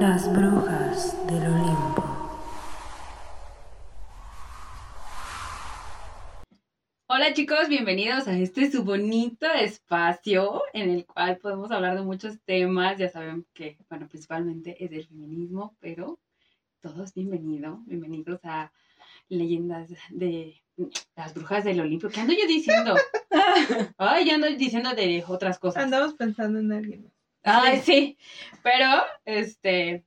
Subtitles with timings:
[0.00, 2.04] Las brujas del Olimpo.
[7.08, 12.40] Hola chicos, bienvenidos a este su bonito espacio en el cual podemos hablar de muchos
[12.44, 12.96] temas.
[12.96, 16.20] Ya saben que, bueno, principalmente es del feminismo, pero
[16.80, 18.70] todos bienvenidos, bienvenidos a
[19.28, 20.62] leyendas de
[21.16, 22.08] las brujas del Olimpo.
[22.08, 22.94] ¿Qué ando yo diciendo?
[23.98, 25.82] Ay, yo ando diciendo de otras cosas.
[25.82, 27.17] Andamos pensando en alguien.
[27.42, 28.18] Ay, sí.
[28.62, 28.86] Pero,
[29.24, 30.04] este.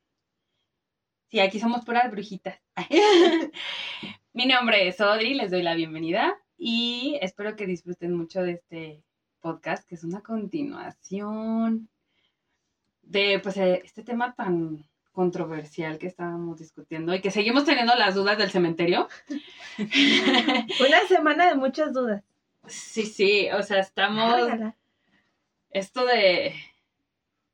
[1.29, 2.59] Sí, aquí somos puras brujitas.
[4.33, 9.03] Mi nombre es Odri, les doy la bienvenida y espero que disfruten mucho de este
[9.39, 11.89] podcast, que es una continuación
[13.01, 18.15] de pues eh, este tema tan controversial que estábamos discutiendo y que seguimos teniendo las
[18.15, 19.07] dudas del cementerio.
[19.77, 22.23] Una semana de muchas dudas.
[22.67, 24.49] Sí, sí, o sea, estamos
[25.71, 26.53] esto de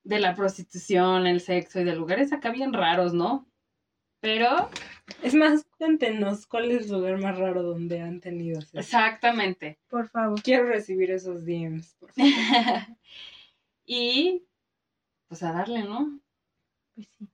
[0.07, 3.45] de la prostitución, el sexo y de lugares acá bien raros, ¿no?
[4.21, 4.70] Pero
[5.21, 8.79] Es más, cuéntenos cuál es el lugar más raro donde han tenido sexo.
[8.79, 9.79] exactamente.
[9.90, 10.41] Por favor.
[10.41, 12.32] Quiero recibir esos DMs, por favor.
[13.85, 14.43] y
[15.27, 16.20] pues a darle, ¿no?
[16.95, 17.27] Pues sí.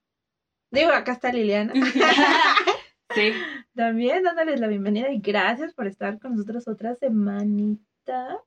[0.72, 1.74] Digo, acá está Liliana.
[3.14, 3.34] sí.
[3.76, 8.40] También dándoles la bienvenida y gracias por estar con nosotros otra semanita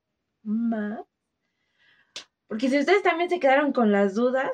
[0.42, 1.00] más.
[2.48, 4.50] Porque si ustedes también se quedaron con las dudas,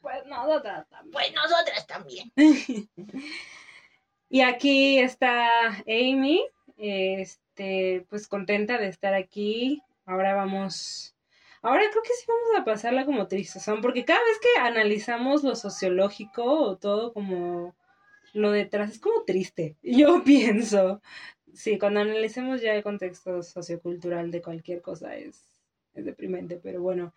[0.00, 1.12] Pues nosotras también.
[1.12, 2.32] pues nosotras también.
[4.30, 5.48] Y aquí está
[5.86, 6.44] Amy,
[6.76, 9.82] este, pues contenta de estar aquí.
[10.04, 11.14] Ahora vamos,
[11.62, 15.54] ahora creo que sí vamos a pasarla como tristezón, porque cada vez que analizamos lo
[15.56, 17.74] sociológico o todo como
[18.34, 19.76] lo detrás es como triste.
[19.82, 21.00] Yo pienso,
[21.54, 25.47] sí, cuando analicemos ya el contexto sociocultural de cualquier cosa es,
[25.98, 27.12] es deprimente, pero bueno,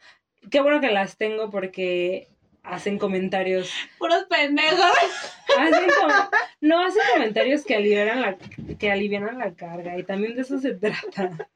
[0.49, 2.27] qué bueno que las tengo porque
[2.63, 4.79] hacen comentarios Puros pendejos.
[5.57, 6.11] Hacen com-
[6.61, 8.37] no, hacen comentarios que alivian la,
[8.79, 11.49] que alivianan la carga y también de eso se trata.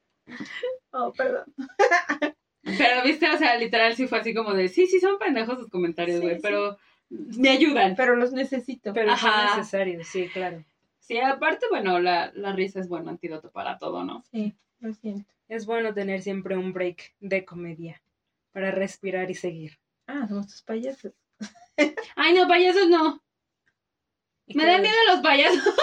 [0.90, 1.44] Oh, perdón.
[2.62, 5.68] Pero viste, o sea, literal sí fue así como de, sí, sí, son pendejos sus
[5.68, 6.40] comentarios, Sí, güey, sí.
[6.42, 6.76] pero
[7.08, 7.94] me ayudan.
[7.94, 8.92] Pero los necesito.
[8.92, 9.48] Pero Ajá.
[9.50, 10.64] son necesarios, sí, claro.
[10.98, 14.22] Sí, aparte, bueno, la, la risa es buen antídoto para todo, ¿no?
[14.32, 15.30] Sí, lo siento.
[15.48, 18.02] Es bueno tener siempre un break de comedia
[18.52, 19.78] para respirar y seguir.
[20.06, 21.12] Ah, somos tus payasos.
[22.16, 23.22] Ay, no, payasos no.
[24.48, 25.74] Me dan miedo los payasos.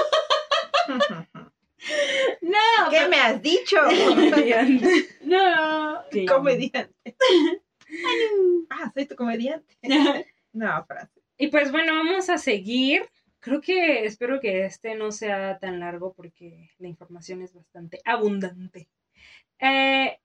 [2.41, 3.75] No, ¿Qué me has dicho?
[4.07, 5.09] Comediante.
[5.23, 6.01] no.
[6.11, 6.25] Sí.
[6.25, 7.15] comediante.
[8.69, 9.77] Ah, soy tu comediante.
[10.53, 11.21] No, frase.
[11.37, 13.09] Y pues bueno, vamos a seguir.
[13.39, 18.87] Creo que espero que este no sea tan largo porque la información es bastante abundante.
[19.59, 20.19] Eh,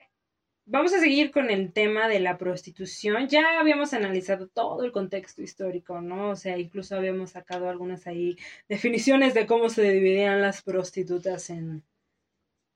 [0.67, 3.29] vamos a seguir con el tema de la prostitución.
[3.29, 6.31] Ya habíamos analizado todo el contexto histórico, ¿no?
[6.31, 8.37] O sea, incluso habíamos sacado algunas ahí
[8.69, 11.85] definiciones de cómo se dividían las prostitutas en,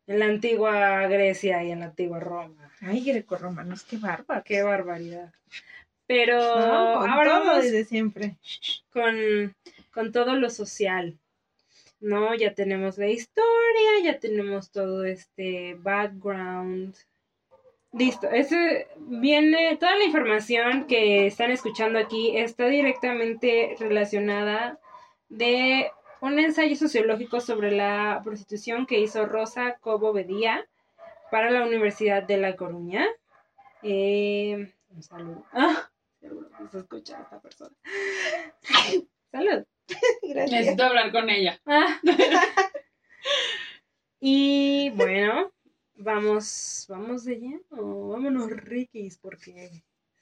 [0.06, 2.70] en la antigua Grecia y en la antigua Roma.
[2.80, 4.42] Ay, grecorromanos, qué bárbaro.
[4.44, 5.32] Qué barbaridad.
[6.06, 8.36] Pero No, con ahora todo vamos desde siempre.
[8.90, 9.54] con,
[9.92, 11.18] con todo lo social.
[12.02, 12.34] ¿No?
[12.34, 16.96] Ya tenemos la historia, ya tenemos todo este background.
[17.92, 24.80] Listo, ese viene, toda la información que están escuchando aquí está directamente relacionada
[25.28, 30.68] de un ensayo sociológico sobre la prostitución que hizo Rosa Cobo Bedía
[31.30, 33.06] para la Universidad de La Coruña.
[33.82, 35.44] Eh, un saludo.
[35.52, 35.88] Ah,
[36.20, 37.76] seguro que se escucha esta persona.
[39.30, 39.64] Salud.
[40.22, 40.50] Gracias.
[40.50, 41.60] Necesito hablar con ella.
[41.66, 42.00] Ah.
[44.20, 45.52] y bueno,
[45.94, 49.70] vamos, vamos de lleno, vámonos riquis, porque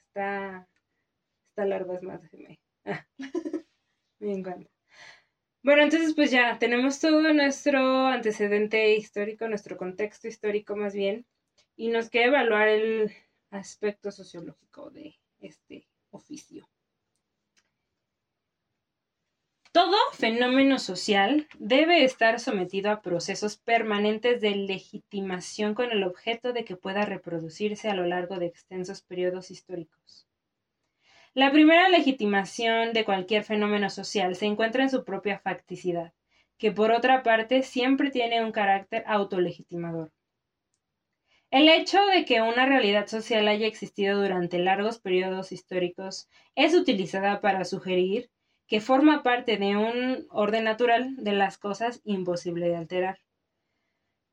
[0.07, 0.67] está,
[1.49, 2.59] está largo, es más, déjeme.
[2.85, 3.05] Ah.
[4.19, 4.69] Me encanta.
[5.63, 11.25] Bueno, entonces pues ya tenemos todo nuestro antecedente histórico, nuestro contexto histórico más bien,
[11.75, 13.11] y nos queda evaluar el
[13.51, 16.67] aspecto sociológico de este oficio.
[19.73, 26.65] Todo fenómeno social debe estar sometido a procesos permanentes de legitimación con el objeto de
[26.65, 30.27] que pueda reproducirse a lo largo de extensos periodos históricos.
[31.33, 36.11] La primera legitimación de cualquier fenómeno social se encuentra en su propia facticidad,
[36.57, 40.11] que por otra parte siempre tiene un carácter autolegitimador.
[41.49, 47.39] El hecho de que una realidad social haya existido durante largos periodos históricos es utilizada
[47.39, 48.29] para sugerir
[48.71, 53.17] que forma parte de un orden natural de las cosas imposible de alterar.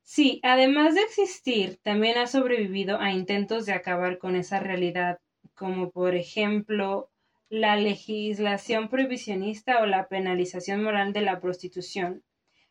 [0.01, 5.19] Sí, además de existir, también ha sobrevivido a intentos de acabar con esa realidad,
[5.55, 7.11] como por ejemplo
[7.49, 12.23] la legislación prohibicionista o la penalización moral de la prostitución,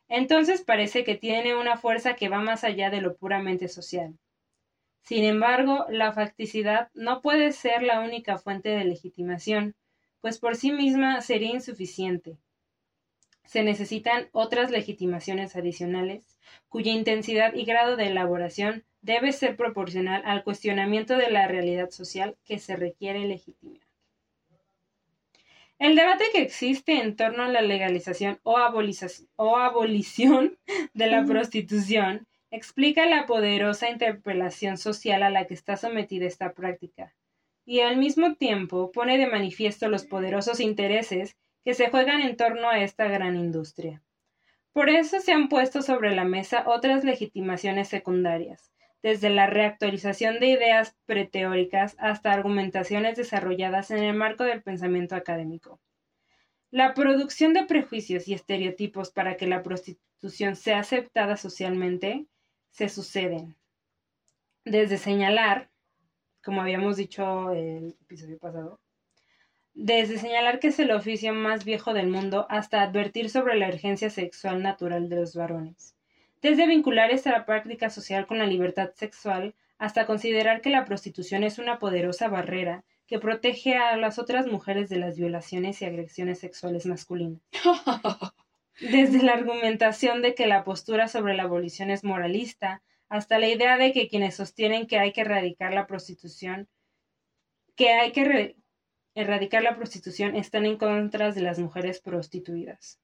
[0.09, 4.19] entonces parece que tiene una fuerza que va más allá de lo puramente social.
[5.03, 9.75] Sin embargo, la facticidad no puede ser la única fuente de legitimación,
[10.21, 12.37] pues por sí misma sería insuficiente.
[13.45, 16.39] Se necesitan otras legitimaciones adicionales,
[16.69, 22.37] cuya intensidad y grado de elaboración debe ser proporcional al cuestionamiento de la realidad social
[22.45, 23.81] que se requiere legitimar.
[25.79, 28.57] El debate que existe en torno a la legalización o,
[29.37, 30.59] o abolición
[30.93, 37.15] de la prostitución explica la poderosa interpelación social a la que está sometida esta práctica,
[37.69, 41.37] y al mismo tiempo pone de manifiesto los poderosos intereses
[41.67, 44.03] que se juegan en torno a esta gran industria.
[44.73, 48.73] Por eso se han puesto sobre la mesa otras legitimaciones secundarias,
[49.03, 55.79] desde la reactualización de ideas preteóricas hasta argumentaciones desarrolladas en el marco del pensamiento académico.
[56.71, 62.29] La producción de prejuicios y estereotipos para que la prostitución sea aceptada socialmente
[62.71, 63.57] se suceden.
[64.65, 65.69] Desde señalar,
[66.45, 68.81] como habíamos dicho el episodio pasado,
[69.75, 74.11] desde señalar que es el oficio más viejo del mundo hasta advertir sobre la urgencia
[74.11, 75.95] sexual natural de los varones
[76.43, 81.59] desde vincular esta práctica social con la libertad sexual hasta considerar que la prostitución es
[81.59, 86.87] una poderosa barrera que protege a las otras mujeres de las violaciones y agresiones sexuales
[86.87, 87.41] masculinas.
[88.81, 93.79] Desde la argumentación de que la postura sobre la abolición es moralista, hasta la idea
[93.79, 96.69] de que quienes sostienen que hay que erradicar la prostitución,
[97.75, 98.57] que hay que
[99.15, 103.01] erradicar la prostitución están en contra de las mujeres prostituidas.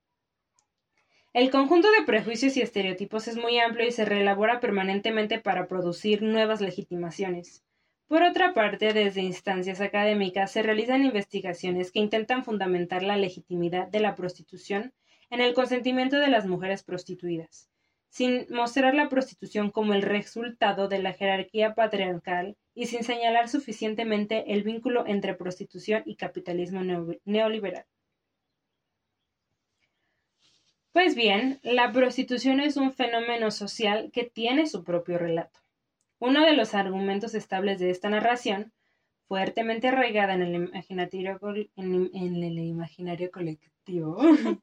[1.32, 6.22] El conjunto de prejuicios y estereotipos es muy amplio y se reelabora permanentemente para producir
[6.22, 7.64] nuevas legitimaciones.
[8.06, 13.98] Por otra parte, desde instancias académicas se realizan investigaciones que intentan fundamentar la legitimidad de
[13.98, 14.92] la prostitución
[15.30, 17.68] en el consentimiento de las mujeres prostituidas,
[18.14, 24.52] sin mostrar la prostitución como el resultado de la jerarquía patriarcal y sin señalar suficientemente
[24.52, 26.80] el vínculo entre prostitución y capitalismo
[27.24, 27.86] neoliberal.
[30.92, 35.58] Pues bien, la prostitución es un fenómeno social que tiene su propio relato.
[36.20, 38.72] Uno de los argumentos estables de esta narración,
[39.26, 41.40] fuertemente arraigada en el imaginario,
[43.32, 44.18] colectivo,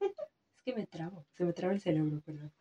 [0.56, 2.54] es que me trabo, se me traba el cerebro, perdón.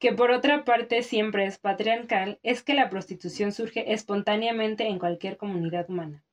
[0.00, 5.36] Que por otra parte siempre es patriarcal, es que la prostitución surge espontáneamente en cualquier
[5.36, 6.24] comunidad humana.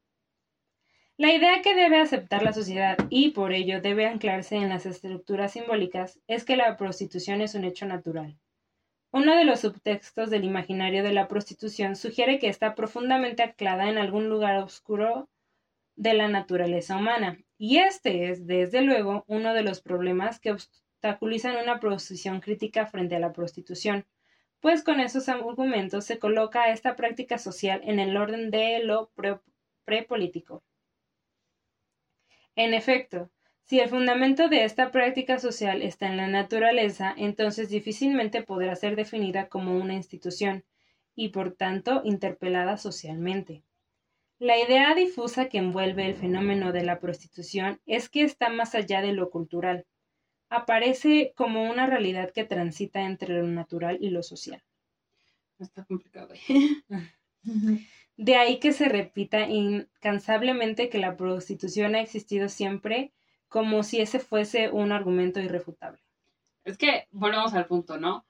[1.18, 5.52] La idea que debe aceptar la sociedad y por ello debe anclarse en las estructuras
[5.52, 8.38] simbólicas es que la prostitución es un hecho natural.
[9.12, 13.98] Uno de los subtextos del imaginario de la prostitución sugiere que está profundamente anclada en
[13.98, 15.28] algún lugar oscuro
[15.98, 20.56] de la naturaleza humana, y este es, desde luego, uno de los problemas que
[20.98, 24.08] obstaculizan una posición crítica frente a la prostitución,
[24.60, 29.12] pues con esos argumentos se coloca esta práctica social en el orden de lo
[29.86, 30.64] prepolítico.
[32.56, 33.30] En efecto,
[33.62, 38.96] si el fundamento de esta práctica social está en la naturaleza, entonces difícilmente podrá ser
[38.96, 40.66] definida como una institución
[41.14, 43.62] y por tanto interpelada socialmente.
[44.40, 49.02] La idea difusa que envuelve el fenómeno de la prostitución es que está más allá
[49.02, 49.86] de lo cultural.
[50.50, 54.64] Aparece como una realidad que transita entre lo natural y lo social.
[55.60, 56.34] Está complicado.
[58.18, 63.14] De ahí que se repita incansablemente que la prostitución ha existido siempre
[63.48, 66.00] como si ese fuese un argumento irrefutable.
[66.66, 68.26] Es que volvemos al punto, ¿no?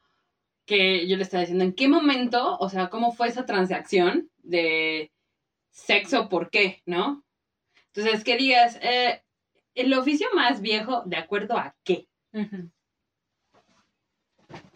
[0.66, 5.12] Que yo le estaba diciendo, ¿en qué momento, o sea, cómo fue esa transacción de
[5.72, 7.24] sexo, por qué, ¿no?
[7.94, 9.24] Entonces, que digas, eh,
[9.82, 12.08] el oficio más viejo, ¿de acuerdo a qué?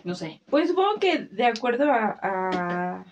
[0.03, 0.41] No sé.
[0.50, 3.05] Pues supongo que de acuerdo a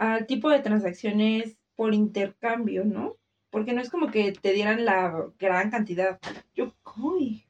[0.00, 3.16] al tipo de transacciones por intercambio, ¿no?
[3.50, 6.18] Porque no es como que te dieran la gran cantidad.
[6.54, 7.44] Yo, ¡ay!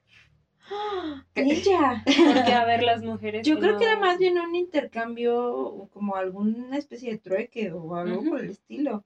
[1.36, 2.02] ¡Ella!
[2.04, 3.46] Porque a ver las mujeres.
[3.46, 8.24] Yo creo que era más bien un intercambio, como alguna especie de trueque o algo
[8.24, 9.04] por el estilo.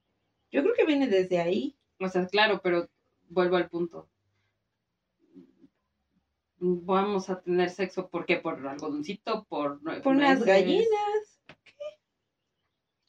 [0.50, 1.76] Yo creo que viene desde ahí.
[2.00, 2.88] O sea, claro, pero
[3.28, 4.08] vuelvo al punto.
[6.58, 8.36] Vamos a tener sexo, ¿por qué?
[8.36, 9.44] ¿Por algodoncito?
[9.44, 11.34] ¿Por, por unas gallinas?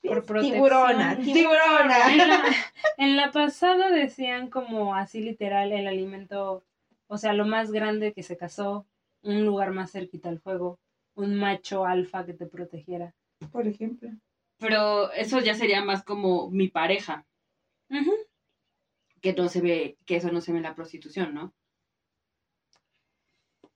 [0.06, 0.56] por protección.
[0.56, 2.44] Tiburona, tiburona.
[2.98, 6.64] En la, pasada decían como así literal el alimento,
[7.08, 8.86] o sea, lo más grande que se casó,
[9.22, 10.80] un lugar más cerquita al fuego,
[11.16, 13.14] un macho alfa que te protegiera.
[13.52, 14.10] Por ejemplo.
[14.58, 17.26] Pero eso ya sería más como mi pareja.
[19.26, 21.56] Que no se ve, que eso no se ve en la prostitución, ¿no?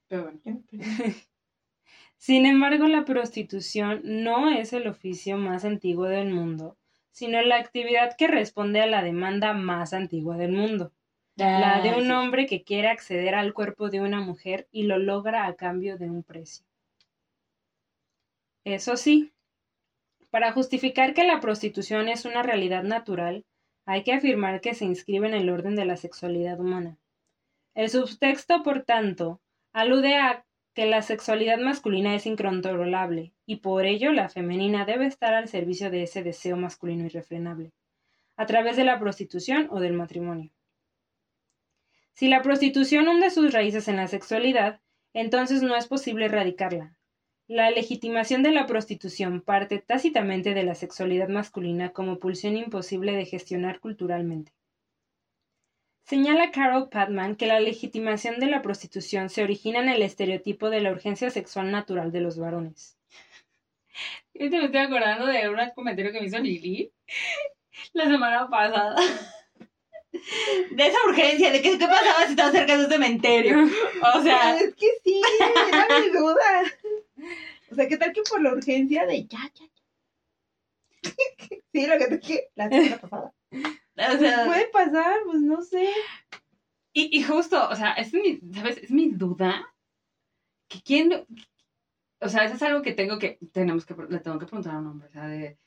[0.08, 0.40] Pero bueno.
[0.44, 0.82] Ya, pero-
[2.16, 6.76] Sin embargo, la prostitución no es el oficio más antiguo del mundo,
[7.10, 10.92] sino la actividad que responde a la demanda más antigua del mundo,
[11.36, 12.12] la de un sí.
[12.12, 16.10] hombre que quiere acceder al cuerpo de una mujer y lo logra a cambio de
[16.10, 16.64] un precio.
[18.64, 19.32] Eso sí,
[20.30, 23.44] para justificar que la prostitución es una realidad natural,
[23.90, 26.96] hay que afirmar que se inscribe en el orden de la sexualidad humana.
[27.74, 29.40] El subtexto, por tanto,
[29.72, 35.34] alude a que la sexualidad masculina es incontrolable y por ello la femenina debe estar
[35.34, 37.72] al servicio de ese deseo masculino irrefrenable,
[38.36, 40.52] a través de la prostitución o del matrimonio.
[42.12, 44.80] Si la prostitución hunde sus raíces en la sexualidad,
[45.14, 46.94] entonces no es posible erradicarla.
[47.50, 53.24] La legitimación de la prostitución parte tácitamente de la sexualidad masculina como pulsión imposible de
[53.24, 54.52] gestionar culturalmente.
[56.04, 60.80] Señala Carol Patman que la legitimación de la prostitución se origina en el estereotipo de
[60.80, 62.96] la urgencia sexual natural de los varones.
[64.32, 66.92] Ahorita me estoy acordando de un comentario que me hizo Lili
[67.94, 68.94] la semana pasada.
[70.12, 73.58] De esa urgencia, de que qué pasaba si estaba cerca de un cementerio.
[74.14, 75.20] O sea, es que sí,
[75.68, 76.62] era mi duda.
[77.70, 79.82] O sea, ¿qué tal que por la urgencia de ya, ya, ya?
[81.72, 83.34] Sí, lo que te dije la semana pasada.
[83.96, 85.88] o sea Puede pasar, pues no sé.
[86.92, 88.78] y, y justo, o sea, es mi, ¿sabes?
[88.78, 89.72] Es mi duda.
[90.68, 91.26] Que quién,
[92.20, 94.78] o sea, eso es algo que tengo que, tenemos que, le tengo que preguntar a
[94.78, 95.58] un hombre, o sea, de,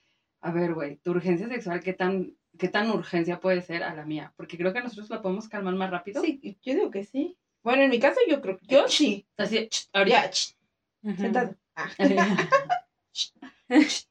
[0.41, 4.05] a ver, güey, tu urgencia sexual, ¿qué tan, qué tan urgencia puede ser a la
[4.05, 4.33] mía?
[4.37, 6.21] Porque creo que nosotros la podemos calmar más rápido.
[6.21, 7.37] Sí, yo digo que sí.
[7.63, 9.25] Bueno, en mi caso yo creo, yo sí.
[9.37, 10.21] Así, ahorita.
[10.23, 10.55] Ya, ch,
[11.03, 11.15] Ujú.
[11.17, 11.55] sentado.
[11.75, 11.89] Ah.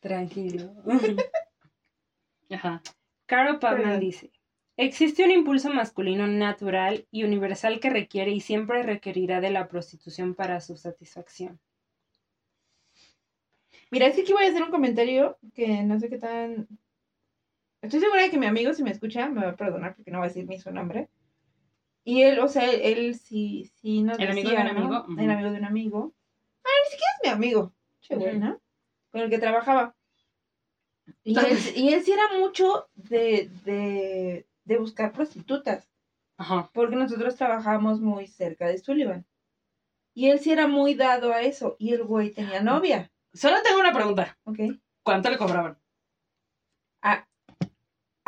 [0.00, 0.72] Tranquilo.
[2.50, 2.82] Ajá.
[3.26, 4.00] Carol Pavman Perdón.
[4.00, 4.32] dice,
[4.76, 10.34] existe un impulso masculino natural y universal que requiere y siempre requerirá de la prostitución
[10.34, 11.60] para su satisfacción.
[13.90, 16.68] Mira, es que aquí voy a hacer un comentario que no sé qué tan.
[17.82, 20.18] Estoy segura de que mi amigo, si me escucha, me va a perdonar porque no
[20.18, 21.08] va a decir ni su nombre.
[22.04, 24.70] Y él, o sea, él, él sí, sí nos ¿El amigo de un ¿no?
[24.70, 25.04] amigo?
[25.04, 25.20] Ujú.
[25.20, 26.14] El amigo de un amigo.
[26.64, 27.74] Ah, ni siquiera es mi amigo.
[28.00, 28.38] Che, Ujú.
[28.38, 28.60] ¿no?
[29.10, 29.94] Con el que trabajaba.
[31.24, 35.88] Y él, y él sí era mucho de, de, de buscar prostitutas.
[36.36, 36.70] Ajá.
[36.72, 39.26] Porque nosotros trabajamos muy cerca de Sullivan.
[40.14, 41.76] Y él sí era muy dado a eso.
[41.78, 43.10] Y el güey tenía novia.
[43.32, 44.38] Solo tengo una pregunta.
[44.44, 44.58] ¿Ok?
[45.02, 45.78] ¿Cuánto le cobraban?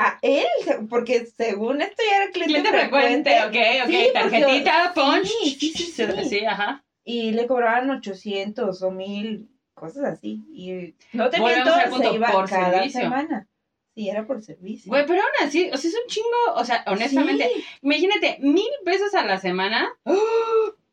[0.03, 0.47] A él,
[0.89, 3.91] porque según esto ya era cliente, Cliente frecuente, ok, ok.
[3.91, 5.27] Sí, Tarjetita, punch.
[5.27, 6.25] sí, sí, sí, sí.
[6.27, 6.83] Sí, ajá.
[7.13, 10.45] Y le cobraban 800 o 1000, cosas así.
[10.53, 13.01] Y no te miento, se iba por cada servicio.
[13.01, 13.49] semana.
[13.95, 14.89] Sí, era por servicio.
[14.91, 17.65] Güey, pero aún así, o sea, es un chingo, o sea, honestamente, Sí.
[17.83, 19.89] imagínate, mil pesos a la semana,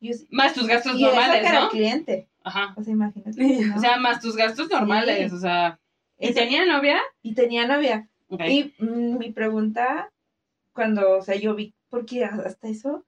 [0.01, 1.69] sí- más tus gastos y eso normales, era ¿no?
[1.69, 2.27] cliente.
[2.43, 2.73] Ajá.
[2.75, 3.31] O sea, imagínate.
[3.71, 3.77] ¿no?
[3.77, 5.79] O sea, más tus gastos normales, o sea.
[6.19, 6.99] ¿Y tenía novia?
[7.21, 8.09] y tenía novia.
[8.29, 10.11] Y mm, mi pregunta,
[10.73, 13.05] cuando, o sea, yo vi, porque hasta eso,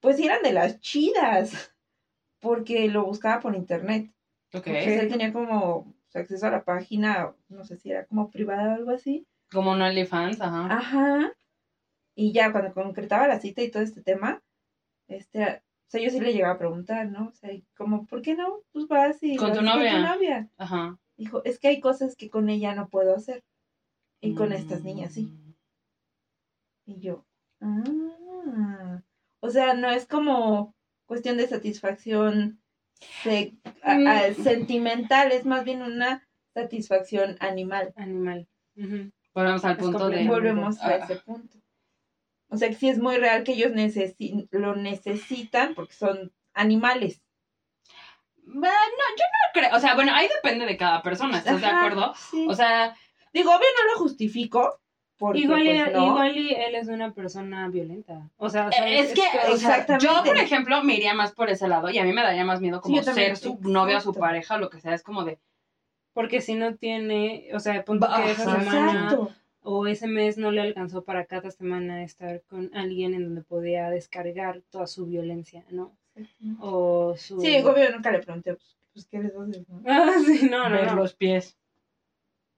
[0.00, 1.74] pues eran de las chidas,
[2.40, 4.12] porque lo buscaba por internet.
[4.52, 4.66] Ok.
[4.66, 8.76] Entonces él tenía como acceso a la página, no sé si era como privada o
[8.76, 9.26] algo así.
[9.50, 10.66] Como un OnlyFans, ajá.
[10.70, 11.32] Ajá.
[12.14, 14.42] Y ya cuando concretaba la cita y todo este tema,
[15.06, 17.28] este, o sea, yo sí le llegaba a preguntar, ¿no?
[17.28, 18.62] O sea, como, ¿por qué no?
[18.72, 19.92] Pues vas y Con tu novia.
[19.92, 20.50] Con tu novia.
[20.56, 20.98] Ajá.
[21.16, 23.44] Dijo, es que hay cosas que con ella no puedo hacer.
[24.20, 25.22] Y con estas niñas sí.
[25.22, 25.54] Mm.
[26.86, 27.24] Y yo,
[27.60, 29.02] ah.
[29.40, 30.74] O sea, no es como
[31.08, 32.60] cuestión de satisfacción
[33.24, 34.34] se- a- a- Mm.
[34.44, 37.92] sentimental, es más bien una satisfacción animal.
[37.96, 38.46] Animal.
[39.34, 40.26] Volvemos al Es punto de.
[40.28, 40.96] Volvemos a Ah.
[40.96, 41.58] ese punto.
[42.50, 47.22] O sea, que sí es muy real que ellos necesi- lo necesitan porque son animales.
[48.44, 48.74] Bueno,
[49.16, 49.76] yo no creo.
[49.76, 52.14] O sea, bueno, ahí depende de cada persona, ¿estás de acuerdo?
[52.30, 52.46] sí.
[52.48, 52.94] O sea,
[53.34, 54.80] Digo, obvio no lo justifico.
[55.18, 56.06] Porque, Igual, y, pues, no.
[56.06, 58.30] igual y él es una persona violenta.
[58.36, 59.10] O sea, ¿sabes?
[59.10, 59.22] es que,
[59.52, 60.06] o sea, exactamente.
[60.06, 62.60] yo, por ejemplo, me iría más por ese lado y a mí me daría más
[62.60, 64.94] miedo como ser su novia o su pareja o lo que sea.
[64.94, 65.40] Es como de.
[66.12, 69.32] Porque si no tiene, o sea, punto que esa semana Exacto.
[69.62, 73.90] o ese mes no le alcanzó para cada semana estar con alguien en donde podía
[73.90, 75.96] descargar toda su violencia, ¿no?
[76.60, 77.40] O su...
[77.40, 79.82] Sí, obvio nunca le pregunté, pues, pues ¿qué les haces, no?
[79.86, 80.94] Ah, sí, no, no, ver no.
[80.96, 81.56] los pies.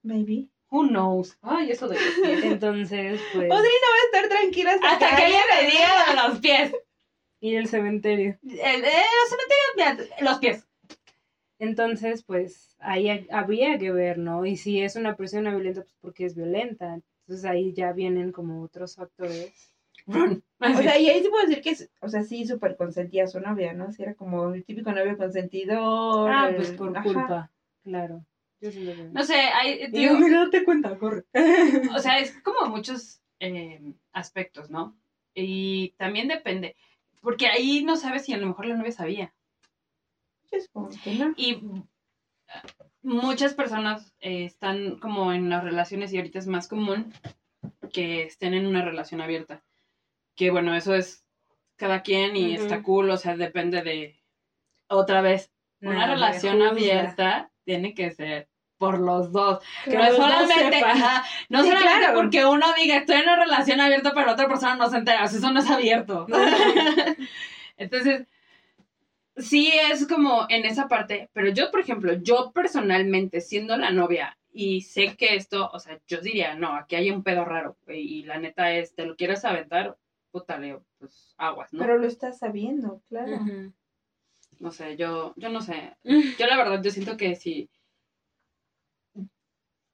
[0.02, 0.48] Maybe.
[0.70, 1.36] Who knows?
[1.42, 2.44] Ay, eso de los pies.
[2.44, 5.88] Entonces, pues, Odri no va a estar tranquila hasta, Hasta que alguien le diga
[6.22, 6.72] de los pies.
[7.40, 8.38] ir al cementerio.
[8.44, 10.66] El, eh, los cementerios, mira, los pies.
[11.58, 14.46] Entonces, pues ahí ha- habría que ver, ¿no?
[14.46, 17.00] Y si es una persona violenta, pues porque es violenta.
[17.26, 19.52] Entonces ahí ya vienen como otros factores.
[20.62, 23.28] O sea, y ahí sí puedo decir que, es- o sea, sí, súper consentía a
[23.28, 23.90] su novia, ¿no?
[23.92, 26.30] Sí, era como el típico novio consentidor.
[26.30, 27.02] Ah, el- pues por ajá.
[27.02, 27.50] culpa,
[27.82, 28.24] claro.
[28.60, 28.70] Yo
[29.12, 31.24] no sé, hay, Y digo, yo, mira, date cuenta, corre.
[31.94, 33.80] o sea, es como muchos eh,
[34.12, 34.96] aspectos, ¿no?
[35.34, 36.76] Y también depende,
[37.22, 39.34] porque ahí no sabes si a lo mejor la novia sabía.
[40.52, 41.32] Yo que no.
[41.36, 41.60] Y eh,
[43.02, 47.12] muchas personas eh, están como en las relaciones y ahorita es más común
[47.92, 49.62] que estén en una relación abierta.
[50.34, 51.24] Que bueno, eso es
[51.76, 54.16] cada quien y está cool, o sea, depende de...
[54.88, 58.48] Otra vez, una relación abierta tiene que ser
[58.78, 59.62] por los dos.
[59.84, 62.20] Que no solamente, ajá, no Sí, solamente claro.
[62.20, 65.24] porque uno diga estoy en una relación abierta, pero la otra persona no se entera.
[65.24, 66.26] O sea, eso no es abierto.
[67.76, 68.26] Entonces,
[69.36, 74.36] sí es como en esa parte, pero yo, por ejemplo, yo personalmente, siendo la novia,
[74.52, 78.24] y sé que esto, o sea, yo diría, no, aquí hay un pedo raro, y
[78.24, 79.96] la neta es, te lo quieres aventar,
[80.32, 81.78] puta, Leo, pues aguas, ¿no?
[81.80, 83.38] Pero lo estás sabiendo, claro.
[84.60, 85.96] No sé, yo, yo no sé.
[86.38, 87.68] Yo la verdad, yo siento que sí.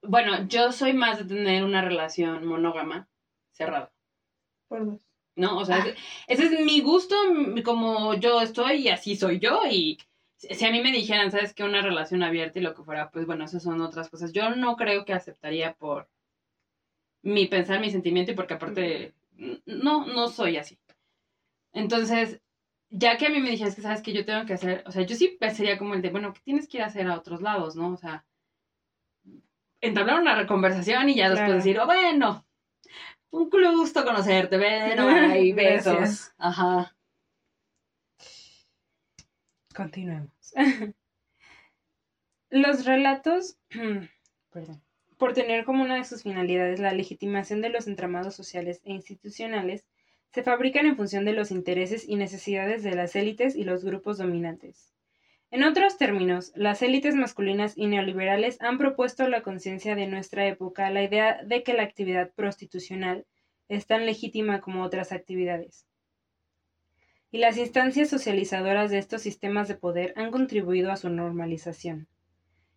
[0.03, 3.09] Bueno, yo soy más de tener una relación monógama
[3.51, 3.93] cerrada.
[4.69, 5.01] Por dos.
[5.37, 5.59] ¿no?
[5.59, 5.97] O sea, ese,
[6.29, 7.17] ese es mi gusto,
[7.65, 9.61] como yo estoy y así soy yo.
[9.71, 9.99] Y
[10.37, 11.65] si a mí me dijeran, ¿sabes qué?
[11.65, 14.33] Una relación abierta y lo que fuera, pues bueno, esas son otras cosas.
[14.33, 16.09] Yo no creo que aceptaría por
[17.23, 20.79] mi pensar, mi sentimiento y porque aparte, n- no, no soy así.
[21.73, 22.41] Entonces,
[22.91, 25.03] ya que a mí me dijeras que sabes que yo tengo que hacer, o sea,
[25.03, 27.43] yo sí sería como el de, bueno, ¿qué tienes que ir a hacer a otros
[27.43, 27.93] lados, no?
[27.93, 28.25] O sea,
[29.81, 31.55] entablar una conversación y ya después Claro.
[31.57, 32.47] decir, oh, bueno,
[33.31, 35.97] un gusto conocerte, bueno, bye, besos.
[35.97, 36.35] Gracias.
[36.39, 36.97] Ajá.
[39.75, 40.55] Continuemos.
[42.51, 43.59] Los relatos,
[44.51, 44.83] perdón,
[45.19, 49.87] por tener como una de sus finalidades la legitimación de los entramados sociales e institucionales,
[50.37, 54.19] se fabrican en función de los intereses y necesidades de las élites y los grupos
[54.19, 54.93] dominantes.
[55.51, 60.47] En otros términos, las élites masculinas y neoliberales han propuesto a la conciencia de nuestra
[60.47, 63.25] época la idea de que la actividad prostitucional
[63.69, 65.87] es tan legítima como otras actividades
[67.31, 72.09] y las instancias socializadoras de estos sistemas de poder han contribuido a su normalización.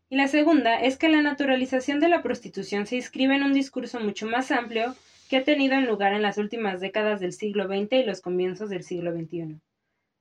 [0.09, 3.99] Y la segunda es que la naturalización de la prostitución se inscribe en un discurso
[3.99, 4.95] mucho más amplio
[5.29, 8.71] que ha tenido en lugar en las últimas décadas del siglo XX y los comienzos
[8.71, 9.61] del siglo XXI.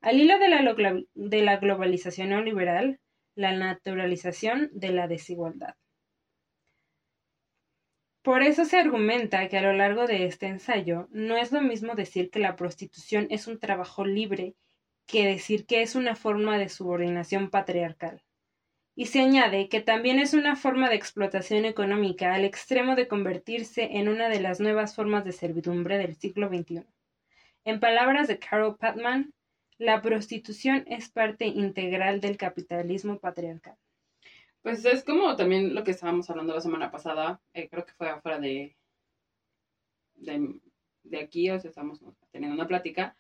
[0.03, 3.01] Al hilo de la, de la globalización neoliberal,
[3.35, 5.75] la naturalización de la desigualdad.
[8.21, 11.95] Por eso se argumenta que a lo largo de este ensayo no es lo mismo
[11.95, 14.57] decir que la prostitución es un trabajo libre
[15.07, 18.23] que decir que es una forma de subordinación patriarcal.
[18.99, 23.97] Y se añade que también es una forma de explotación económica al extremo de convertirse
[23.97, 26.83] en una de las nuevas formas de servidumbre del siglo XXI.
[27.65, 29.33] En palabras de Carol Patman,
[29.79, 33.77] la prostitución es parte integral del capitalismo patriarcal.
[34.63, 38.09] Pues es como también lo que estábamos hablando la semana pasada, eh, creo que fue
[38.09, 38.77] afuera de,
[40.17, 40.59] de,
[41.05, 42.01] de aquí, o sea, estamos
[42.33, 43.17] teniendo una plática,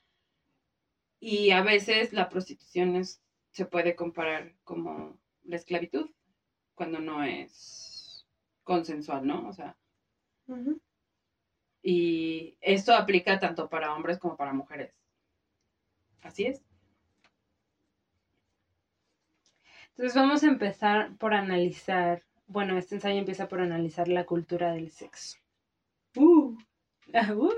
[1.20, 6.10] y a veces la prostitución es, se puede comparar como la esclavitud,
[6.74, 8.26] cuando no es
[8.62, 9.48] consensual, ¿no?
[9.48, 9.76] O sea,
[11.82, 14.94] y esto aplica tanto para hombres como para mujeres.
[16.22, 16.62] Así es.
[19.90, 24.90] Entonces vamos a empezar por analizar, bueno, este ensayo empieza por analizar la cultura del
[24.90, 25.38] sexo.
[26.14, 26.56] Uh,
[27.32, 27.52] uh.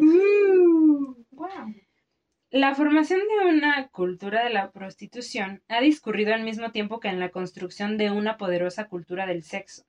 [0.00, 1.74] uh, wow.
[2.58, 7.20] La formación de una cultura de la prostitución ha discurrido al mismo tiempo que en
[7.20, 9.84] la construcción de una poderosa cultura del sexo.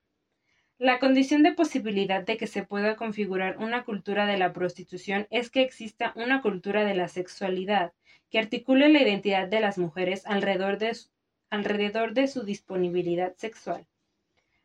[0.78, 5.50] La condición de posibilidad de que se pueda configurar una cultura de la prostitución es
[5.50, 7.94] que exista una cultura de la sexualidad
[8.30, 13.88] que articule la identidad de las mujeres alrededor de su, disponibilidad sexual.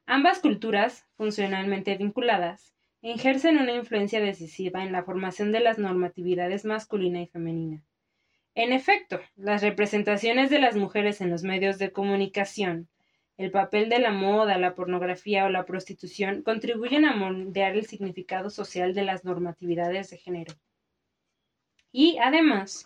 [0.07, 7.23] Ambas culturas, funcionalmente vinculadas, ejercen una influencia decisiva en la formación de las normatividades masculina
[7.23, 7.85] y femenina.
[8.55, 12.89] En efecto, las representaciones de las mujeres en los medios de comunicación,
[13.39, 18.51] el papel de la moda, la pornografía o la prostitución contribuyen a moldear el significado
[18.51, 20.53] social de las normatividades de género.
[21.93, 22.85] Y, además,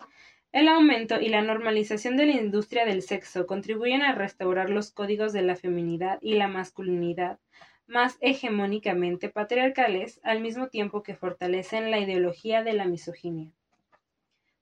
[0.53, 5.33] el aumento y la normalización de la industria del sexo contribuyen a restaurar los códigos
[5.33, 7.39] de la feminidad y la masculinidad
[7.87, 13.51] más hegemónicamente patriarcales al mismo tiempo que fortalecen la ideología de la misoginia.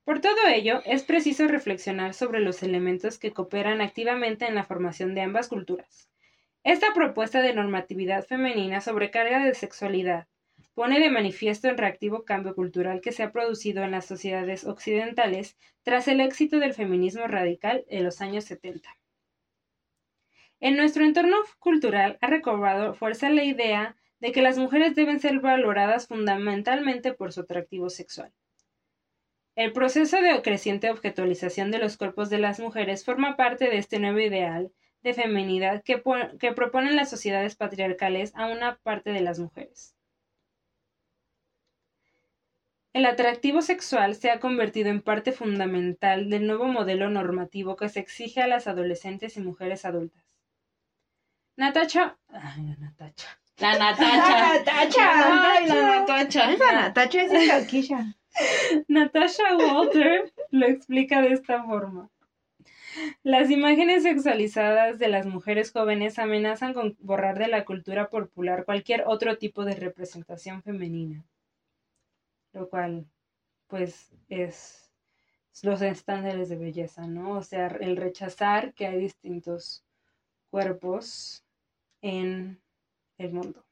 [0.06, 5.16] Por todo ello, es preciso reflexionar sobre los elementos que cooperan activamente en la formación
[5.16, 6.12] de ambas culturas.
[6.64, 10.28] Esta propuesta de normatividad femenina sobrecarga de sexualidad
[10.76, 15.58] pone de manifiesto el reactivo cambio cultural que se ha producido en las sociedades occidentales
[15.82, 18.88] tras el éxito del feminismo radical en los años 70.
[20.60, 25.40] En nuestro entorno cultural ha recobrado fuerza la idea de que las mujeres deben ser
[25.40, 28.32] valoradas fundamentalmente por su atractivo sexual.
[29.56, 34.00] El proceso de creciente objetualización de los cuerpos de las mujeres forma parte de este
[34.00, 36.04] nuevo ideal de feminidad que,
[36.40, 39.96] que proponen las sociedades patriarcales a una parte de las mujeres.
[42.92, 48.00] El atractivo sexual se ha convertido en parte fundamental del nuevo modelo normativo que se
[48.00, 50.24] exige a las adolescentes y mujeres adultas.
[51.56, 52.18] Natacha.
[52.28, 53.40] Ay, Natacha.
[53.58, 54.54] La ¡Ah, Natacha.
[54.66, 55.54] Natacha!
[55.54, 56.52] Ay, la Natacha.
[56.52, 58.16] Esa Natacha es Calquilla.
[58.88, 62.10] Natasha Walter lo explica de esta forma.
[63.24, 69.04] Las imágenes sexualizadas de las mujeres jóvenes amenazan con borrar de la cultura popular cualquier
[69.06, 71.26] otro tipo de representación femenina.
[72.54, 73.06] Lo cual,
[73.68, 74.92] pues, es
[75.64, 77.38] los estándares de belleza, ¿no?
[77.38, 79.84] O sea, el rechazar que hay distintos
[80.50, 81.44] cuerpos
[82.02, 82.62] en
[83.18, 83.65] el mundo.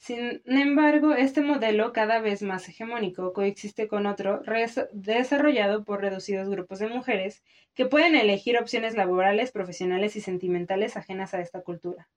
[0.00, 4.40] Sin embargo, este modelo, cada vez más hegemónico, coexiste con otro
[4.92, 11.34] desarrollado por reducidos grupos de mujeres que pueden elegir opciones laborales, profesionales y sentimentales ajenas
[11.34, 12.08] a esta cultura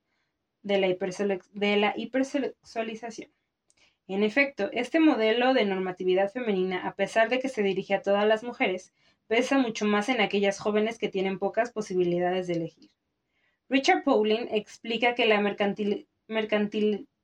[0.62, 3.30] de la, hipersexualización.
[4.08, 8.26] En efecto, este modelo de normatividad femenina, a pesar de que se dirige a todas
[8.26, 8.93] las mujeres,
[9.28, 12.91] pesa mucho más en aquellas jóvenes que tienen pocas posibilidades de elegir.
[13.67, 16.08] Richard Pauling explica que la mercantil,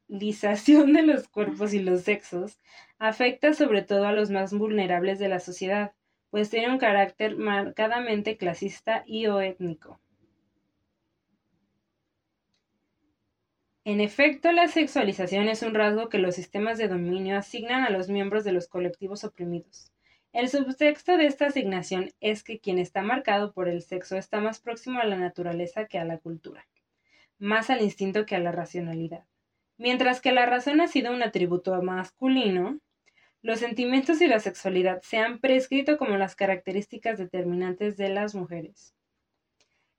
[0.10, 2.58] de los cuerpos y los sexos
[2.98, 5.94] afecta sobre todo a los más vulnerables de la sociedad,
[6.32, 10.00] pues tiene un carácter marcadamente clasista y o étnico.
[13.86, 18.10] En efecto, la sexualización es un rasgo que los sistemas de dominio asignan a los
[18.10, 19.92] miembros de los colectivos oprimidos.
[20.34, 24.60] El subtexto de esta asignación es que quien está marcado por el sexo está más
[24.60, 26.68] próximo a la naturaleza que a la cultura,
[27.40, 29.24] más al instinto que a la racionalidad.
[29.80, 32.82] Mientras que la razón ha sido un atributo masculino,
[33.42, 38.94] los sentimientos y la sexualidad se han prescrito como las características determinantes de las mujeres.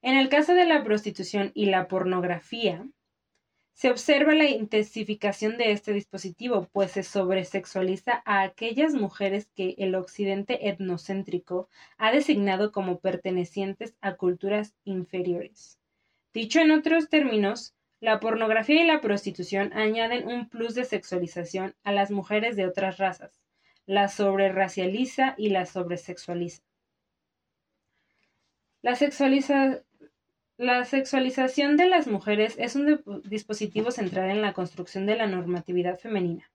[0.03, 2.87] En el caso de la prostitución y la pornografía,
[3.73, 9.95] se observa la intensificación de este dispositivo, pues se sobresexualiza a aquellas mujeres que el
[9.95, 15.79] occidente etnocéntrico ha designado como pertenecientes a culturas inferiores.
[16.33, 21.93] Dicho en otros términos, la pornografía y la prostitución añaden un plus de sexualización a
[21.93, 23.41] las mujeres de otras razas,
[23.85, 26.63] la sobreracializa y la sobresexualiza.
[28.81, 29.83] La sexualiza
[30.61, 35.97] la sexualización de las mujeres es un dispositivo central en la construcción de la normatividad
[35.97, 36.51] femenina.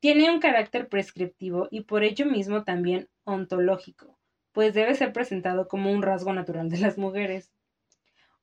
[0.00, 4.18] Tiene un carácter prescriptivo y por ello mismo también ontológico,
[4.50, 7.52] pues debe ser presentado como un rasgo natural de las mujeres.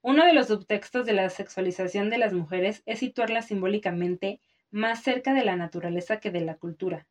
[0.07, 4.39] Uno de los subtextos de la sexualización de las mujeres es situarlas simbólicamente
[4.71, 7.05] más cerca de la naturaleza que de la cultura.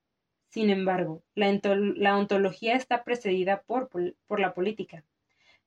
[0.49, 3.91] Sin embargo, la, ontología está precedida por,
[4.27, 5.05] por la política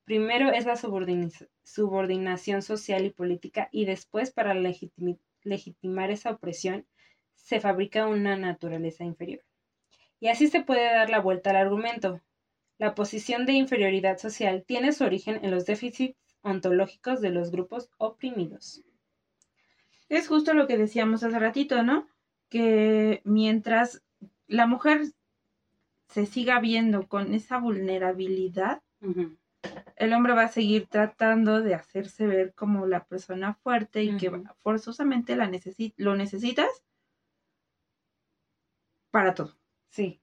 [0.05, 6.87] Primero es la subordinación social y política y después para legitimar esa opresión
[7.35, 9.43] se fabrica una naturaleza inferior.
[10.19, 12.21] Y así se puede dar la vuelta al argumento.
[12.79, 17.89] La posición de inferioridad social tiene su origen en los déficits ontológicos de los grupos
[17.97, 18.83] oprimidos.
[20.07, 22.07] Es justo lo que decíamos hace ratito, ¿no?
[22.49, 24.03] Que mientras
[24.47, 25.01] la mujer
[26.07, 28.81] se siga viendo con esa vulnerabilidad,
[29.95, 34.31] el hombre va a seguir tratando de hacerse ver como la persona fuerte y que
[34.57, 35.51] forzosamente la
[35.97, 36.69] lo necesitas
[39.11, 39.55] para todo.
[39.89, 40.21] Sí.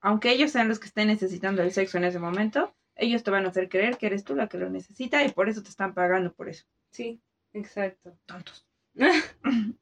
[0.00, 3.44] Aunque ellos sean los que estén necesitando el sexo en ese momento, ellos te van
[3.44, 5.92] a hacer creer que eres tú la que lo necesita y por eso te están
[5.92, 6.64] pagando por eso.
[6.90, 7.20] Sí,
[7.52, 8.16] exacto.
[8.26, 8.64] Tontos.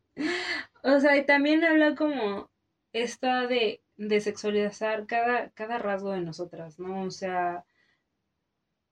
[0.82, 2.50] o sea, y también habla como
[2.92, 7.02] esta de, de sexualizar cada, cada rasgo de nosotras, ¿no?
[7.02, 7.66] O sea,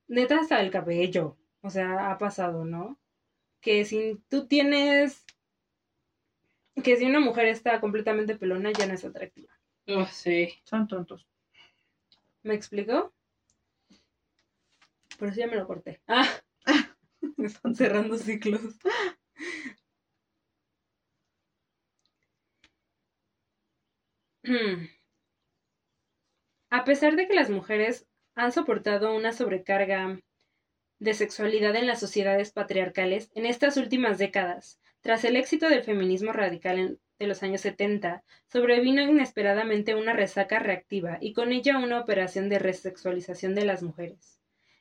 [0.08, 2.98] neta hasta el cabello, o sea, ha pasado, ¿no?
[3.62, 5.24] Que si tú tienes,
[6.84, 9.52] que si una mujer está completamente pelona ya no es atractiva.
[9.86, 10.50] Oh, sí.
[10.64, 11.26] Son tontos.
[12.42, 13.14] ¿Me explicó?
[15.18, 16.00] Por eso ya me lo corté.
[16.06, 16.28] Ah,
[17.36, 18.60] me están cerrando ciclos.
[26.70, 30.20] A pesar de que las mujeres han soportado una sobrecarga
[31.00, 36.32] de sexualidad en las sociedades patriarcales, en estas últimas décadas, tras el éxito del feminismo
[36.32, 42.48] radical de los años 70, sobrevino inesperadamente una resaca reactiva y con ella una operación
[42.48, 44.37] de resexualización de las mujeres.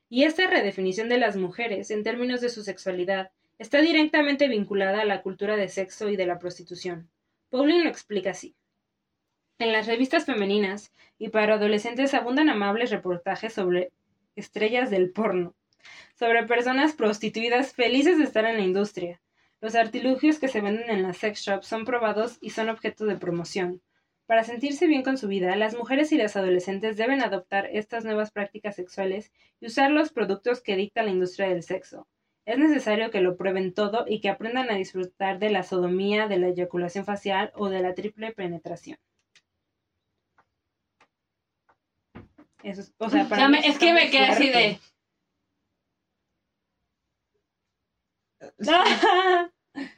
[0.09, 5.05] Y esta redefinición de las mujeres, en términos de su sexualidad, está directamente vinculada a
[5.05, 7.09] la cultura de sexo y de la prostitución.
[7.49, 8.55] Pauline lo explica así.
[9.59, 13.91] En las revistas femeninas y para adolescentes abundan amables reportajes sobre
[14.35, 15.55] estrellas del porno,
[16.13, 19.19] sobre personas prostituidas felices de estar en la industria.
[19.59, 23.15] Los artilugios que se venden en las sex shops son probados y son objeto de
[23.17, 23.81] promoción.
[24.27, 28.31] Para sentirse bien con su vida, las mujeres y las adolescentes deben adoptar estas nuevas
[28.31, 32.07] prácticas sexuales y usar los productos que dicta la industria del sexo.
[32.45, 36.39] Es necesario que lo prueben todo y que aprendan a disfrutar de la sodomía, de
[36.39, 38.97] la eyaculación facial o de la triple penetración.
[42.63, 44.79] Eso es, o sea, O para sea, es que me quedé así de.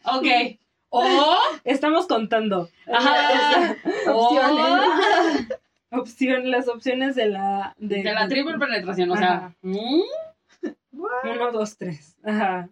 [0.05, 0.59] Ok.
[0.89, 1.37] O.
[1.63, 2.69] Estamos contando.
[2.87, 3.75] Ajá.
[4.07, 5.49] Opciones.
[5.53, 5.55] O.
[5.91, 7.75] Opción, las opciones de la...
[7.79, 9.55] De, De la triple penetración, o sea.
[9.63, 10.01] ¿mm?
[10.91, 12.15] Uno, dos, tres.
[12.23, 12.69] Ajá.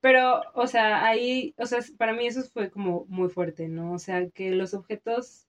[0.00, 3.92] Pero, o sea, ahí, o sea, para mí eso fue como muy fuerte, ¿no?
[3.92, 5.46] O sea, que los objetos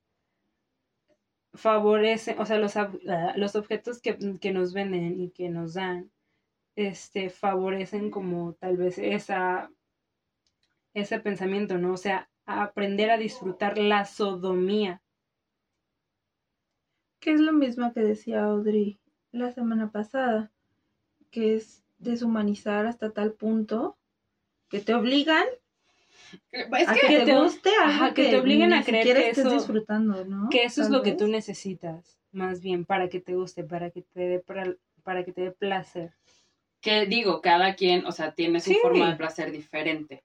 [1.54, 2.92] favorecen, o sea, los, ah,
[3.36, 6.12] los objetos que, que nos venden y que nos dan,
[6.76, 9.72] este, favorecen como tal vez esa,
[10.94, 11.94] ese pensamiento, ¿no?
[11.94, 15.02] O sea, a aprender a disfrutar la sodomía.
[17.20, 19.00] Que es lo mismo que decía Audrey
[19.32, 20.52] la semana pasada,
[21.30, 23.98] que es deshumanizar hasta tal punto
[24.70, 25.46] que te obligan
[26.52, 27.08] Es a que.
[27.08, 30.50] te, te- guste algo ajá, que te obliguen a creer que estés eso- disfrutando, ¿no?
[30.50, 34.02] Que eso es lo que tú necesitas, más bien, para que te guste, para que
[34.02, 34.40] te dé,
[35.04, 36.14] para que te dé placer.
[36.82, 38.80] que digo, cada quien, o sea, tiene su Sí.
[38.82, 40.24] forma de placer diferente.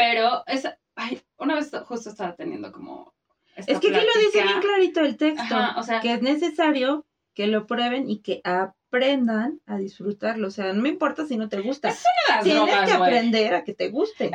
[0.00, 3.12] Pero es, ay, una vez justo estaba teniendo como...
[3.54, 6.22] esta Es que aquí lo dice bien clarito el texto, Ajá, o sea- que es
[6.22, 10.48] necesario que lo prueben y que aprendan a disfrutarlo.
[10.48, 11.88] O sea, no me importa si no te gusta.
[11.88, 14.30] Las Tienes drogas, que aprender a que te guste.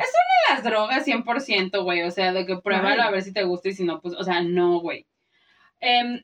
[0.48, 2.02] Las drogas 100%, güey.
[2.02, 3.08] O sea, de que pruébalo Ay.
[3.08, 5.04] a ver si te gusta y si no, pues, o sea, no, güey.
[5.80, 6.22] Em,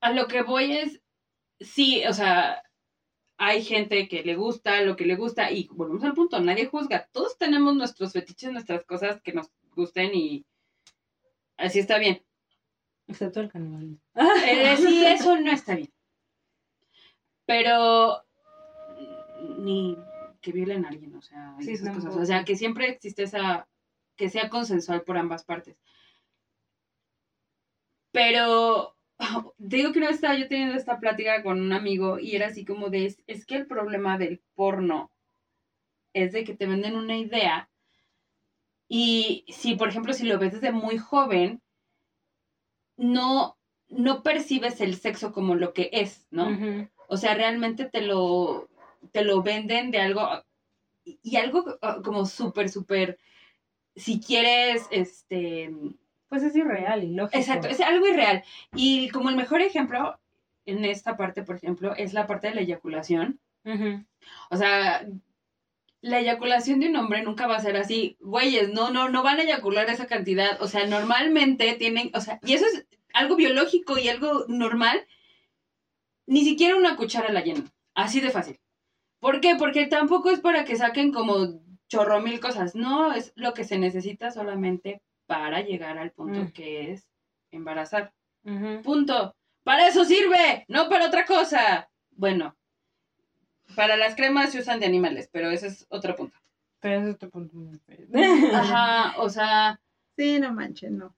[0.00, 1.00] a lo que voy es,
[1.60, 2.64] sí, o sea,
[3.36, 7.08] hay gente que le gusta lo que le gusta y volvemos al punto, nadie juzga.
[7.12, 10.46] Todos tenemos nuestros fetiches, nuestras cosas que nos gusten y
[11.56, 12.24] así está bien.
[13.06, 13.98] Excepto el canibalismo.
[14.46, 15.92] Eh, sí, eso no está bien.
[17.46, 18.24] Pero
[19.58, 19.96] ni
[20.40, 22.16] que violen a alguien, o sea, Sí, esas cosas.
[22.16, 23.68] O sea, que siempre existe esa,
[24.16, 25.76] que sea consensual por ambas partes.
[28.12, 28.96] Pero
[29.58, 32.64] digo que una vez estaba yo teniendo esta plática con un amigo y era así
[32.64, 35.10] como de, es, que el problema del porno
[36.12, 37.70] es de que te venden una idea
[38.88, 41.62] y si, por ejemplo, si lo ves desde muy joven,
[42.96, 46.86] no, no percibes el sexo como lo que es, ¿no?
[47.08, 48.68] O sea, realmente te lo,
[49.10, 50.28] te lo venden de algo,
[51.02, 53.18] y y algo ah, como súper, súper,
[53.96, 55.72] si quieres, este,
[56.34, 57.38] Pues es irreal y lógico.
[57.38, 58.42] exacto, es algo irreal.
[58.74, 60.18] Y como el mejor ejemplo
[60.66, 63.38] en esta parte, por ejemplo, es la parte de la eyaculación.
[64.50, 65.06] O sea,
[66.00, 69.38] la eyaculación de un hombre nunca va a ser así, güeyes, no, no, no van
[69.38, 70.60] a eyacular esa cantidad.
[70.60, 75.06] O sea, normalmente tienen, o sea, y eso es algo biológico y algo normal.
[76.26, 77.70] Ni siquiera una cuchara la llenan.
[77.94, 78.58] Así de fácil.
[79.20, 79.54] ¿Por qué?
[79.56, 82.74] Porque tampoco es para que saquen como chorro mil cosas.
[82.74, 86.52] No, es lo que se necesita solamente para llegar al punto Mm.
[86.52, 87.08] que es
[87.50, 88.12] embarazar.
[88.82, 89.34] Punto.
[89.62, 91.88] Para eso sirve, no para otra cosa.
[92.10, 92.54] Bueno,
[93.74, 96.36] para las cremas se usan de animales, pero ese es otro punto.
[96.80, 98.06] Pero ese es otro punto muy feo.
[98.54, 99.80] Ajá, o sea,
[100.16, 101.16] Sí, no manches, no.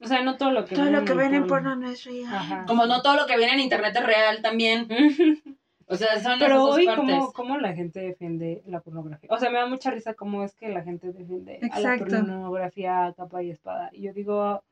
[0.00, 2.04] O sea, no todo lo que Todo ven lo que ven en porno no es
[2.04, 2.32] real.
[2.32, 2.64] Ajá.
[2.66, 4.86] como no todo lo que viene en internet es real también.
[5.88, 6.86] O sea, son Pero hoy.
[6.86, 9.30] ¿cómo, ¿cómo la gente defiende la pornografía?
[9.32, 13.06] O sea, me da mucha risa cómo es que la gente defiende a la pornografía
[13.06, 13.88] a capa y espada.
[13.92, 14.62] Y yo digo,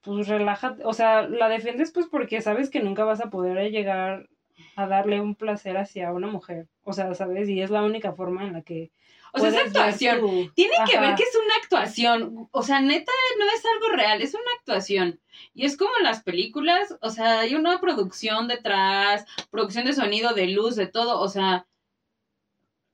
[0.00, 0.84] pues relájate.
[0.84, 4.28] O sea, la defiendes pues porque sabes que nunca vas a poder llegar
[4.74, 6.68] a darle un placer hacia una mujer.
[6.84, 7.48] O sea, ¿sabes?
[7.48, 8.90] Y es la única forma en la que...
[9.36, 10.20] O sea, es actuación.
[10.20, 12.48] tu- Tienen que ver que es una actuación.
[12.50, 15.20] O sea, neta, no es algo real, es una actuación.
[15.54, 20.34] Y es como en las películas, o sea, hay una producción detrás, producción de sonido,
[20.34, 21.20] de luz, de todo.
[21.20, 21.66] O sea,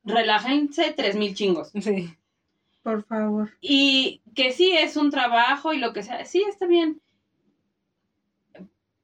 [0.04, 1.70] relájense tres mil chingos.
[1.80, 2.14] Sí.
[2.82, 3.50] Por favor.
[3.60, 7.00] Y que sí es un trabajo y lo que sea, sí está bien.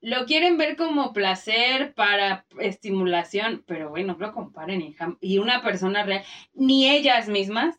[0.09, 5.63] Lo quieren ver como placer para estimulación, pero bueno, no lo comparen y, y una
[5.63, 7.79] persona real, ni ellas mismas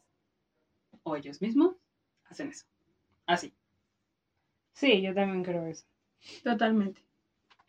[1.04, 1.76] o ellos mismos
[2.26, 2.66] hacen eso.
[3.26, 3.54] Así.
[4.74, 5.86] Sí, yo también creo eso.
[6.44, 7.02] Totalmente.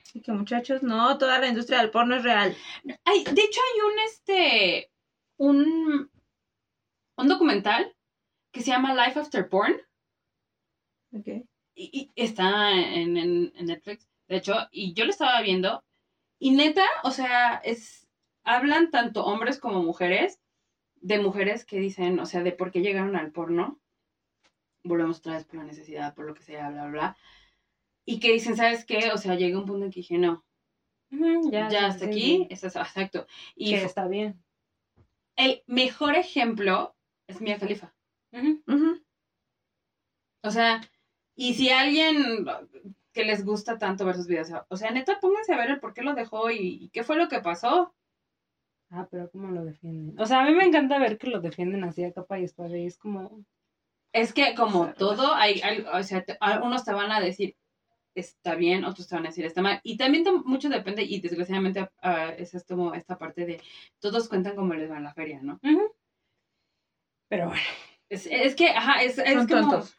[0.02, 2.56] Así que muchachos, no, toda la industria del porno es real.
[3.04, 4.90] Hay, de hecho, hay un este
[5.36, 6.10] un,
[7.16, 7.94] un documental
[8.52, 9.80] que se llama Life After Porn.
[11.12, 11.26] Ok.
[11.74, 15.84] y, y está en, en- en Netflix, de hecho, y yo lo estaba viendo,
[16.38, 18.08] y neta, o sea, es,
[18.44, 20.40] hablan tanto hombres como mujeres,
[20.94, 23.80] de mujeres que dicen, o sea, de por qué llegaron al porno,
[24.84, 27.16] volvemos otra vez por la necesidad, por lo que sea, bla, bla, bla,
[28.06, 29.10] y que dicen, ¿sabes qué?
[29.12, 30.44] O sea, llegué a un punto en que dije, no,
[31.50, 32.46] ya, sí, hasta sí, aquí, sí.
[32.50, 34.40] estás, exacto, y Que está bien.
[35.36, 36.94] el mejor ejemplo
[37.26, 37.92] es Mia Khalifa.
[40.42, 40.80] O sea,
[41.34, 42.46] y si alguien
[43.12, 45.94] que les gusta tanto ver sus videos, o sea, neta, pónganse a ver el por
[45.94, 47.94] qué lo dejó y, y qué fue lo que pasó.
[48.90, 50.18] Ah, pero ¿cómo lo defienden?
[50.20, 52.76] O sea, a mí me encanta ver que lo defienden así a capa y espada
[52.76, 53.44] y es como...
[54.12, 57.56] Es que como todo, hay, hay- o sea, te- unos te van a decir
[58.16, 59.80] está bien, otros te van a decir está mal.
[59.84, 61.88] Y también mucho depende, y desgraciadamente
[62.38, 63.62] esa es como esta parte de
[64.00, 65.60] todos cuentan como les va en la feria, ¿no?
[67.28, 67.62] Pero bueno.
[68.08, 69.60] Es, es que, ajá, es, es Son como...
[69.70, 69.96] tontos.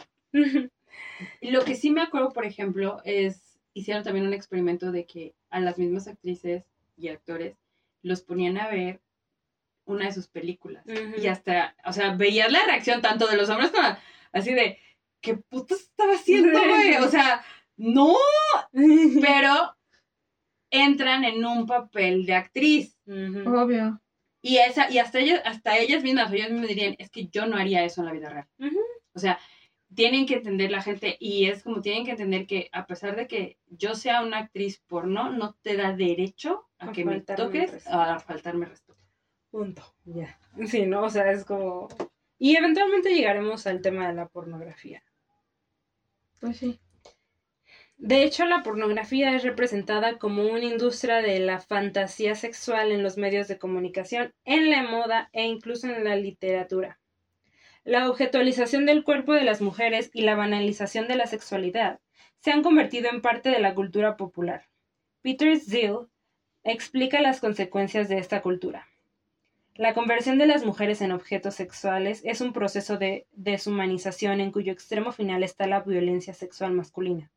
[1.41, 5.59] Lo que sí me acuerdo, por ejemplo, es, hicieron también un experimento de que a
[5.59, 6.65] las mismas actrices
[6.97, 7.57] y actores
[8.01, 9.01] los ponían a ver
[9.85, 10.85] una de sus películas.
[11.17, 13.87] Y hasta, o sea, veías la reacción tanto de los hombres como
[14.31, 14.77] así de,
[15.21, 16.95] ¿qué puto estaba haciendo, güey?
[16.95, 17.43] O sea,
[17.77, 18.15] no,
[19.21, 19.75] pero
[20.69, 22.97] entran en un papel de actriz.
[23.07, 24.01] Obvio.
[24.41, 27.57] Y esa, y hasta ellas, hasta ellas mismas, ellas mismas dirían, es que yo no
[27.57, 28.47] haría eso en la vida real.
[29.13, 29.39] O sea,
[29.93, 33.27] tienen que entender la gente, y es como tienen que entender que a pesar de
[33.27, 37.85] que yo sea una actriz porno, no te da derecho a, A que me toques
[37.87, 38.99] a faltarme respeto.
[39.49, 39.83] Punto.
[40.05, 40.39] Ya.
[40.65, 41.03] Sí, ¿no?
[41.03, 41.89] O sea, es como...
[42.37, 45.03] Y eventualmente llegaremos al tema de la pornografía.
[46.39, 46.79] Pues sí.
[47.97, 53.17] De hecho, la pornografía es representada como una industria de la fantasía sexual en los
[53.17, 57.00] medios de comunicación, en la moda e incluso en la literatura.
[57.83, 61.99] La objetualización del cuerpo de las mujeres y la banalización de la sexualidad
[62.39, 64.67] se han convertido en parte de la cultura popular.
[65.23, 66.07] Peter Ziel
[66.63, 68.87] explica las consecuencias de esta cultura.
[69.73, 74.71] La conversión de las mujeres en objetos sexuales es un proceso de deshumanización en cuyo
[74.71, 77.31] extremo final está la violencia sexual masculina.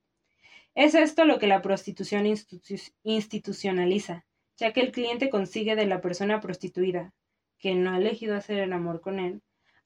[0.75, 4.27] Es esto lo que la prostitución institu- institucionaliza,
[4.59, 7.15] ya que el cliente consigue de la persona prostituida,
[7.59, 9.41] que no ha elegido hacer el amor con él,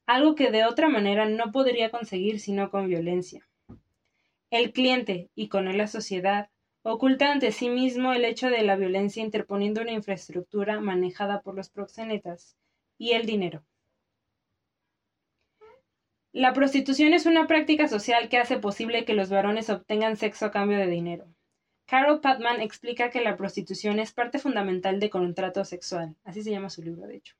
[0.09, 3.47] algo que de otra manera no podría conseguir sino con violencia.
[4.49, 6.49] El cliente, y con él la sociedad,
[6.81, 11.69] oculta ante sí mismo el hecho de la violencia interponiendo una infraestructura manejada por los
[11.69, 12.57] proxenetas
[12.97, 13.63] y el dinero.
[16.31, 20.51] La prostitución es una práctica social que hace posible que los varones obtengan sexo a
[20.51, 21.27] cambio de dinero.
[21.85, 26.71] Carol Patman explica que la prostitución es parte fundamental de contrato sexual, así se llama
[26.71, 27.35] su libro de hecho,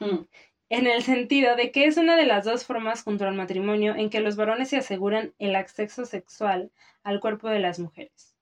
[0.00, 0.24] Hmm.
[0.70, 4.08] En el sentido de que es una de las dos formas junto al matrimonio en
[4.08, 6.70] que los varones se aseguran el acceso sexual
[7.02, 8.36] al cuerpo de las mujeres.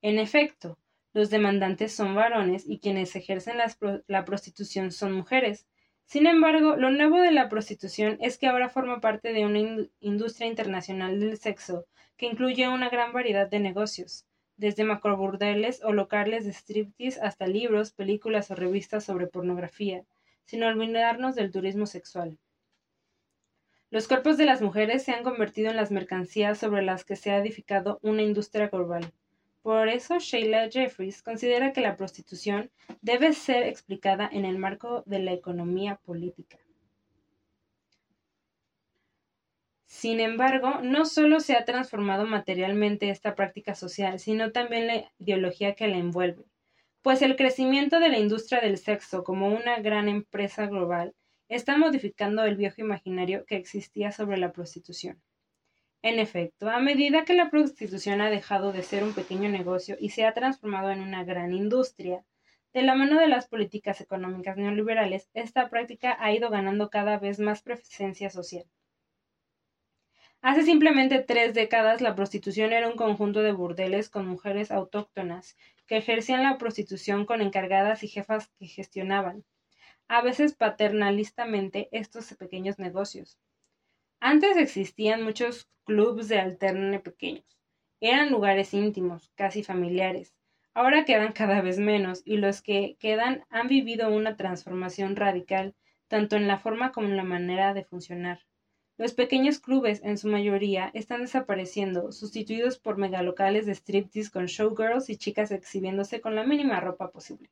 [0.00, 0.78] En efecto,
[1.12, 3.58] los demandantes son varones y quienes ejercen
[4.06, 5.66] la prostitución son mujeres.
[6.06, 9.90] Sin embargo, lo nuevo de la prostitución es que ahora forma parte de una in-
[10.00, 11.84] industria internacional del sexo
[12.16, 14.26] que incluye una gran variedad de negocios,
[14.56, 20.04] desde macroburdeles o locales de striptease hasta libros, películas o revistas sobre pornografía,
[20.48, 22.38] sin olvidarnos del turismo sexual.
[23.90, 27.30] Los cuerpos de las mujeres se han convertido en las mercancías sobre las que se
[27.30, 29.12] ha edificado una industria global.
[29.60, 32.70] Por eso, Sheila Jeffries considera que la prostitución
[33.02, 36.56] debe ser explicada en el marco de la economía política.
[39.84, 45.74] Sin embargo, no solo se ha transformado materialmente esta práctica social, sino también la ideología
[45.74, 46.46] que la envuelve,
[47.02, 51.14] pues el crecimiento de la industria del sexo como una gran empresa global
[51.48, 55.22] está modificando el viejo imaginario que existía sobre la prostitución.
[56.02, 60.10] En efecto, a medida que la prostitución ha dejado de ser un pequeño negocio y
[60.10, 62.24] se ha transformado en una gran industria,
[62.72, 67.40] de la mano de las políticas económicas neoliberales, esta práctica ha ido ganando cada vez
[67.40, 68.64] más presencia social.
[70.40, 75.56] Hace simplemente tres décadas la prostitución era un conjunto de burdeles con mujeres autóctonas
[75.88, 79.44] que ejercían la prostitución con encargadas y jefas que gestionaban,
[80.06, 83.38] a veces paternalistamente, estos pequeños negocios.
[84.20, 87.44] Antes existían muchos clubs de alterne pequeños,
[88.00, 90.36] Eran lugares íntimos, casi familiares.
[90.74, 95.74] Ahora quedan cada vez menos y los que quedan han vivido una transformación radical,
[96.06, 98.40] tanto en la forma como en la manera de funcionar.
[98.98, 105.08] Los pequeños clubes, en su mayoría, están desapareciendo, sustituidos por megalocales de striptease con showgirls
[105.08, 107.48] y chicas exhibiéndose con la mínima ropa posible.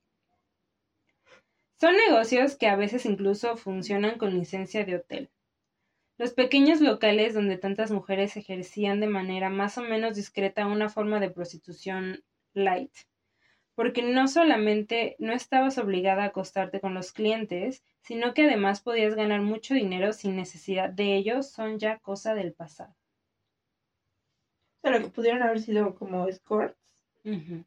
[1.78, 5.30] Son negocios que a veces incluso funcionan con licencia de hotel.
[6.18, 11.20] Los pequeños locales donde tantas mujeres ejercían de manera más o menos discreta una forma
[11.20, 12.24] de prostitución
[12.54, 12.92] light,
[13.76, 19.14] porque no solamente no estabas obligada a acostarte con los clientes, sino que además podías
[19.14, 22.96] ganar mucho dinero sin necesidad de ellos, son ya cosa del pasado.
[24.80, 26.74] Pero que pudieron haber sido como escorts
[27.22, 27.64] de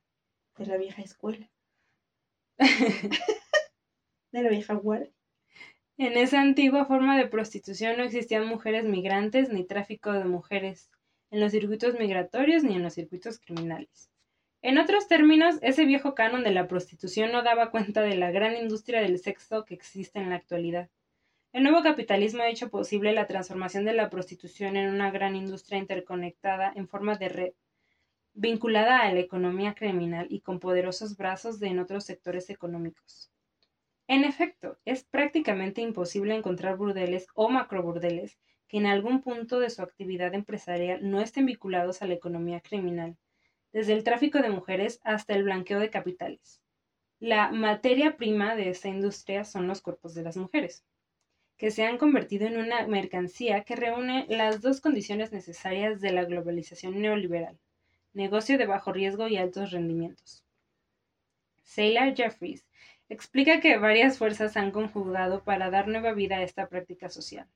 [0.57, 1.47] la vieja escuela.
[2.57, 5.13] de la vieja guardia.
[5.97, 10.89] En esa antigua forma de prostitución no existían mujeres migrantes ni tráfico de mujeres
[11.29, 14.09] en los circuitos migratorios ni en los circuitos criminales.
[14.61, 18.57] En otros términos, ese viejo canon de la prostitución no daba cuenta de la gran
[18.57, 20.89] industria del sexo que existe en la actualidad.
[21.53, 25.79] El nuevo capitalismo ha hecho posible la transformación de la prostitución en una gran industria
[25.79, 27.53] interconectada en forma de red,
[28.33, 33.31] vinculada a la economía criminal y con poderosos brazos de en otros sectores económicos.
[34.07, 38.37] En efecto, es prácticamente imposible encontrar burdeles o macroburdeles
[38.67, 43.17] que en algún punto de su actividad empresarial no estén vinculados a la economía criminal,
[43.71, 46.61] desde el tráfico de mujeres hasta el blanqueo de capitales.
[47.19, 50.85] La materia prima de esta industria son los cuerpos de las mujeres,
[51.57, 56.23] que se han convertido en una mercancía que reúne las dos condiciones necesarias de la
[56.23, 57.59] globalización neoliberal,
[58.13, 60.45] negocio de bajo riesgo y altos rendimientos.
[61.63, 62.65] Sailor Jeffries
[63.09, 67.47] explica que varias fuerzas han conjugado para dar nueva vida a esta práctica social.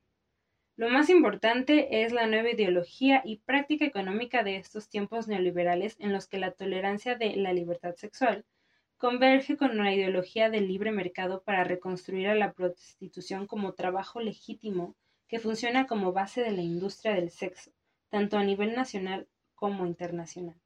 [0.76, 6.12] Lo más importante es la nueva ideología y práctica económica de estos tiempos neoliberales en
[6.12, 8.44] los que la tolerancia de la libertad sexual
[8.98, 14.96] converge con una ideología del libre mercado para reconstruir a la prostitución como trabajo legítimo
[15.28, 17.72] que funciona como base de la industria del sexo,
[18.10, 20.60] tanto a nivel nacional como internacional.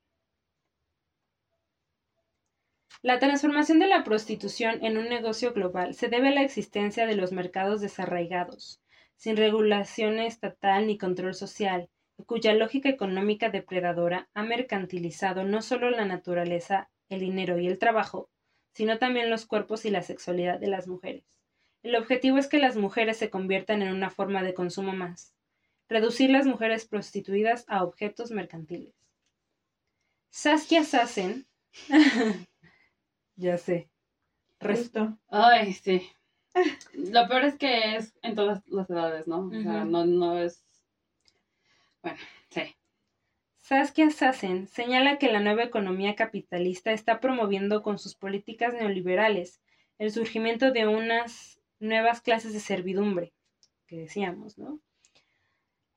[3.01, 7.15] La transformación de la prostitución en un negocio global se debe a la existencia de
[7.15, 8.81] los mercados desarraigados,
[9.18, 11.89] sin regulación estatal ni control social,
[12.26, 18.30] cuya lógica económica depredadora ha mercantilizado no solo la naturaleza, el dinero y el trabajo,
[18.74, 21.26] sino también los cuerpos y la sexualidad de las mujeres.
[21.84, 25.36] El objetivo es que las mujeres se conviertan en una forma de consumo más,
[25.89, 28.95] reducir las mujeres prostituidas a objetos mercantiles.
[30.41, 31.45] Saskia Sassen,
[33.36, 33.89] ya sé,
[34.59, 35.20] res- Justo.
[35.30, 36.09] Ay, sí.
[36.93, 39.47] Lo peor es que es en todas las edades, ¿no?
[39.47, 40.63] O sea, no, no es.
[42.01, 42.17] Bueno,
[42.49, 42.75] sí.
[43.57, 49.61] Saskia Sassen señala que la nueva economía capitalista está promoviendo con sus políticas neoliberales
[49.97, 53.33] el surgimiento de unas nuevas clases de servidumbre,
[53.87, 54.79] que decíamos, ¿no?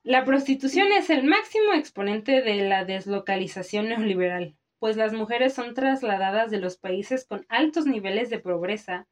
[0.03, 6.51] La prostitución es el máximo exponente de la deslocalización neoliberal, pues las mujeres son trasladadas
[6.51, 9.07] de los países con altos niveles de pobreza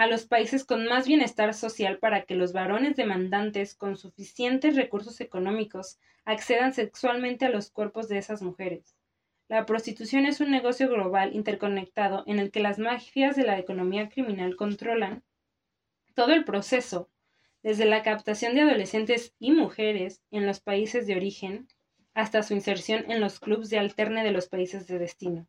[0.00, 5.20] a los países con más bienestar social para que los varones demandantes con suficientes recursos
[5.20, 8.96] económicos accedan sexualmente a los cuerpos de esas mujeres.
[9.46, 14.08] La prostitución es un negocio global interconectado en el que las mafias de la economía
[14.08, 15.22] criminal controlan
[16.14, 17.10] todo el proceso,
[17.62, 21.68] desde la captación de adolescentes y mujeres en los países de origen
[22.14, 25.46] hasta su inserción en los clubes de alterne de los países de destino.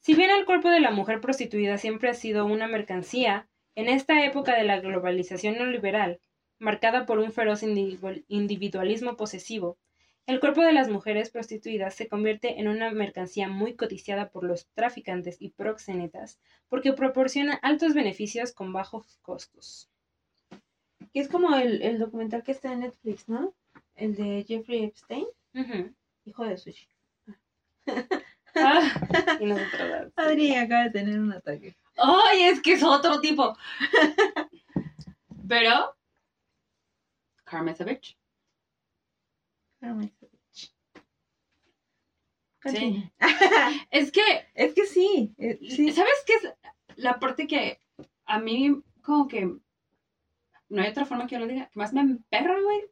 [0.00, 3.46] Si bien el cuerpo de la mujer prostituida siempre ha sido una mercancía,
[3.78, 6.18] en esta época de la globalización neoliberal,
[6.58, 9.78] marcada por un feroz individual- individualismo posesivo,
[10.26, 14.66] el cuerpo de las mujeres prostituidas se convierte en una mercancía muy codiciada por los
[14.74, 19.88] traficantes y proxenetas porque proporciona altos beneficios con bajos costos.
[21.12, 23.54] Que es como el, el documental que está en Netflix, ¿no?
[23.94, 25.26] El de Jeffrey Epstein,
[26.24, 26.88] hijo de sushi.
[28.56, 28.80] Ah,
[29.40, 31.76] y nosotros, Adri acaba de tener un ataque.
[31.98, 33.56] ¡Ay, es que es otro tipo!
[35.48, 35.96] Pero.
[37.44, 38.16] Karma is a bitch.
[42.62, 43.10] Continúa.
[43.90, 44.22] Es que
[44.54, 45.92] Es que sí, eh, sí.
[45.92, 46.54] ¿Sabes qué es
[46.96, 47.80] la parte que
[48.26, 49.46] a mí como que
[50.68, 52.90] no hay otra forma que yo lo diga, que más me emperra, güey?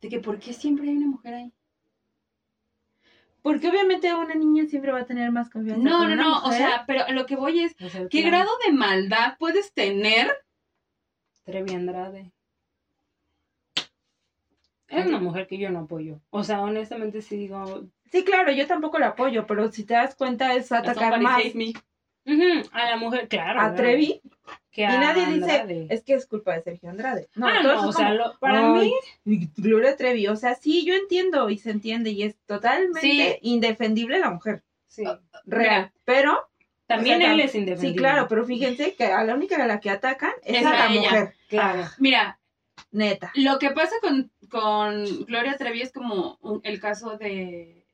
[0.00, 1.52] De que ¿por qué siempre hay una mujer ahí?
[3.46, 5.80] Porque obviamente una niña siempre va a tener más confianza.
[5.80, 8.24] No, con no, no, o sea, pero lo que voy es, ¿qué plan.
[8.24, 10.36] grado de maldad puedes tener?
[11.44, 12.32] Trevi Andrade.
[14.88, 16.20] Es una mujer que yo no apoyo.
[16.30, 20.16] O sea, honestamente sí digo, Sí, claro, yo tampoco lo apoyo, pero si te das
[20.16, 21.40] cuenta es atacar más
[22.72, 23.60] A la mujer, claro.
[23.60, 24.22] a Trevi
[24.76, 25.74] que y nadie Andrade.
[25.74, 27.28] dice, es que es culpa de Sergio Andrade.
[27.34, 28.92] No, ah, no, o sea, como, lo- para "Ay,
[29.24, 33.38] mí, Gloria Trevi, o sea, sí, yo entiendo y se entiende y es totalmente Sí.
[33.42, 35.02] indefendible la mujer, sí.
[35.46, 36.48] real, Mira, pero
[36.86, 37.90] También o sea, él es indefendible.
[37.94, 40.70] Sí, claro, pero fíjense que a la única a la que atacan es, Es a
[40.70, 41.00] a la ella.
[41.10, 41.34] mujer.
[41.48, 41.82] Claro.
[41.84, 42.38] Ah, Mira,
[42.92, 43.32] neta.
[43.34, 47.84] lo que pasa con, con Gloria Trevi es como un- el caso de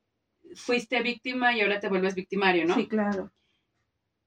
[0.54, 2.74] fuiste víctima y ahora te vuelves victimario, ¿no?
[2.74, 3.30] Sí, claro.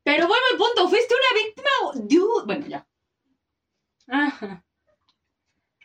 [0.06, 2.06] Pero vuelvo al punto, fuiste una víctima.
[2.08, 2.46] Dude.
[2.46, 2.88] Bueno, ya.
[4.08, 4.64] Ajá.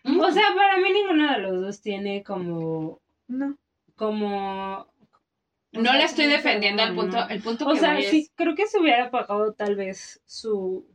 [0.04, 0.20] Mm.
[0.20, 3.56] O sea, para mí ninguno de los dos tiene como, No.
[3.96, 4.92] como,
[5.72, 7.00] no la estoy defendiendo al no.
[7.00, 7.28] punto.
[7.30, 10.20] El punto o que sea, voy sí, es creo que se hubiera pagado tal vez
[10.26, 10.86] su,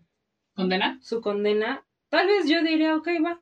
[0.53, 0.99] condena.
[1.01, 3.41] su condena, tal vez yo diría, ok, va.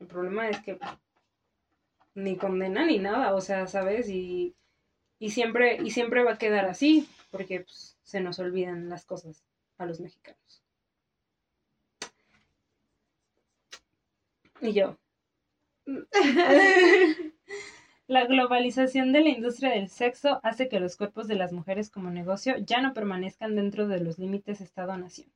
[0.00, 0.78] El problema es que
[2.14, 4.08] ni condena ni nada, o sea, ¿sabes?
[4.08, 4.54] Y,
[5.18, 9.44] y siempre, y siempre va a quedar así, porque pues, se nos olvidan las cosas
[9.78, 10.62] a los mexicanos.
[14.60, 14.98] Y yo.
[18.08, 22.10] La globalización de la industria del sexo hace que los cuerpos de las mujeres como
[22.10, 25.30] negocio ya no permanezcan dentro de los límites Estado-nación.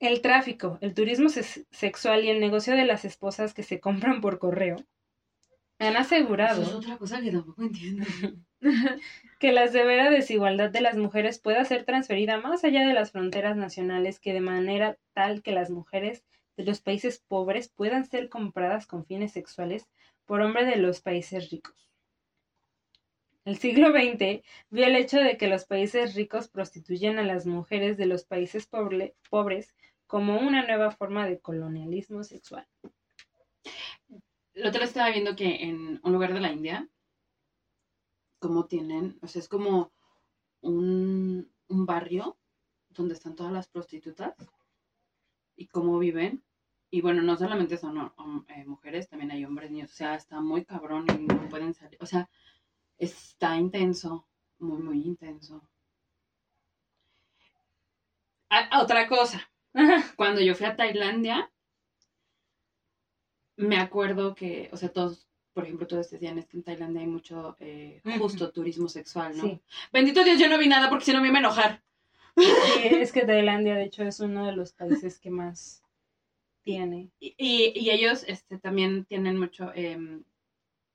[0.00, 4.40] El tráfico, el turismo sexual y el negocio de las esposas que se compran por
[4.40, 4.76] correo
[5.78, 8.04] han asegurado Eso es otra cosa que tampoco entiendo.
[9.38, 13.56] que la severa desigualdad de las mujeres pueda ser transferida más allá de las fronteras
[13.56, 16.24] nacionales, que de manera tal que las mujeres
[16.56, 19.88] de los países pobres puedan ser compradas con fines sexuales
[20.24, 21.90] por hombres de los países ricos.
[23.44, 27.98] El siglo XX vio el hecho de que los países ricos prostituyen a las mujeres
[27.98, 29.74] de los países pobre- pobres
[30.06, 32.66] como una nueva forma de colonialismo sexual.
[34.54, 36.88] El otro estaba viendo que en un lugar de la India,
[38.44, 39.90] como tienen, o sea, es como
[40.60, 42.36] un, un barrio
[42.90, 44.34] donde están todas las prostitutas
[45.56, 46.44] y cómo viven.
[46.90, 48.12] Y bueno, no solamente son
[48.48, 49.92] eh, mujeres, también hay hombres, niños.
[49.92, 51.96] O sea, está muy cabrón y no pueden salir.
[52.02, 52.28] O sea,
[52.98, 54.28] está intenso,
[54.58, 55.66] muy, muy intenso.
[58.50, 59.40] Ah, otra cosa,
[60.18, 61.50] cuando yo fui a Tailandia,
[63.56, 67.06] me acuerdo que, o sea, todos, por ejemplo, todos decían es que en Tailandia hay
[67.06, 69.44] mucho eh, justo turismo sexual, ¿no?
[69.44, 69.60] Sí.
[69.92, 71.82] Bendito Dios, yo no vi nada porque si no me iba a enojar.
[72.36, 72.44] Sí,
[72.84, 75.82] es que Tailandia, de hecho, es uno de los países que más
[76.64, 77.10] tiene.
[77.20, 80.24] Y, y- y ellos este, también tienen mucho, em,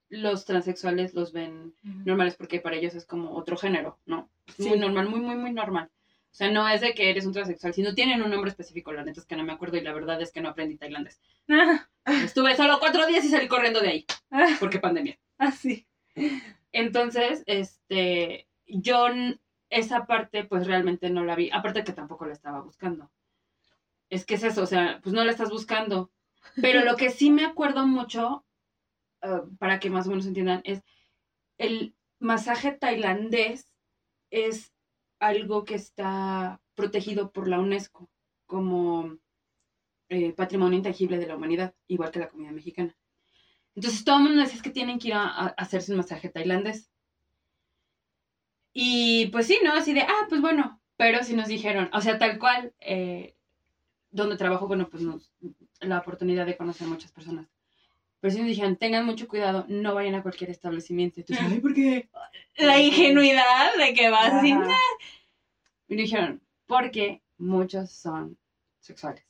[0.10, 4.28] los transexuales los ven normales porque para ellos es como otro género, ¿no?
[4.58, 4.68] Sí.
[4.68, 5.90] muy normal, muy, muy, muy normal.
[6.32, 9.04] O sea, no es de que eres un transexual, sino tienen un nombre específico, la
[9.04, 11.20] neta es que no me acuerdo y la verdad es que no aprendí tailandés.
[11.50, 15.20] Ah, Estuve solo cuatro días y salí corriendo de ahí, ah, porque pandemia.
[15.38, 15.86] ah, sí.
[16.72, 19.08] Entonces, este, yo
[19.70, 23.12] esa parte pues realmente no la vi, aparte que tampoco la estaba buscando.
[24.10, 26.12] Es que es eso, o sea, pues no la estás buscando.
[26.62, 28.46] Pero lo que sí me acuerdo mucho,
[29.22, 30.84] eh, para que más o menos entiendan, es
[31.58, 33.72] el masaje tailandés
[34.32, 34.74] es
[35.20, 38.10] algo que está protegido por la UNESCO
[38.46, 39.18] como
[40.10, 42.96] eh, patrimonio intangible de la humanidad, igual que la comida mexicana.
[43.76, 46.30] Entonces todo el mundo decía "Es que tienen que ir a, a hacerse un masaje
[46.30, 46.90] tailandés.
[48.74, 49.74] Y pues sí, ¿no?
[49.74, 53.36] Así de, ah, pues bueno, pero sí nos dijeron, o sea, tal cual, eh,
[54.12, 55.32] donde trabajo, bueno, pues nos,
[55.80, 57.48] la oportunidad de conocer muchas personas.
[58.20, 61.22] Pero sí nos dijeron, tengan mucho cuidado, no vayan a cualquier establecimiento.
[61.22, 62.10] Entonces, ay, ¿por qué?
[62.58, 64.42] La ingenuidad de que vas Ajá.
[64.44, 64.68] "Nah".
[65.88, 68.38] Y nos dijeron, porque muchos son
[68.80, 69.26] sexuales.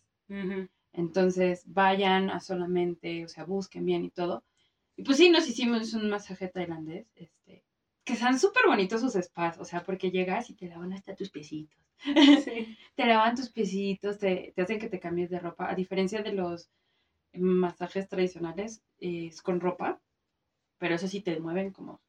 [0.92, 4.44] Entonces vayan a solamente, o sea, busquen bien y todo.
[4.98, 7.64] Y pues sí, nos hicimos un masaje tailandés, este,
[8.04, 11.30] que sean súper bonitos sus spas, o sea, porque llegas y te lavan hasta tus
[11.30, 11.80] piecitos.
[12.44, 12.78] Sí.
[12.96, 16.34] Te lavan tus piecitos, te, te hacen que te cambies de ropa, a diferencia de
[16.34, 16.70] los
[17.34, 20.02] masajes tradicionales, es con ropa,
[20.78, 22.02] pero eso sí te mueven como,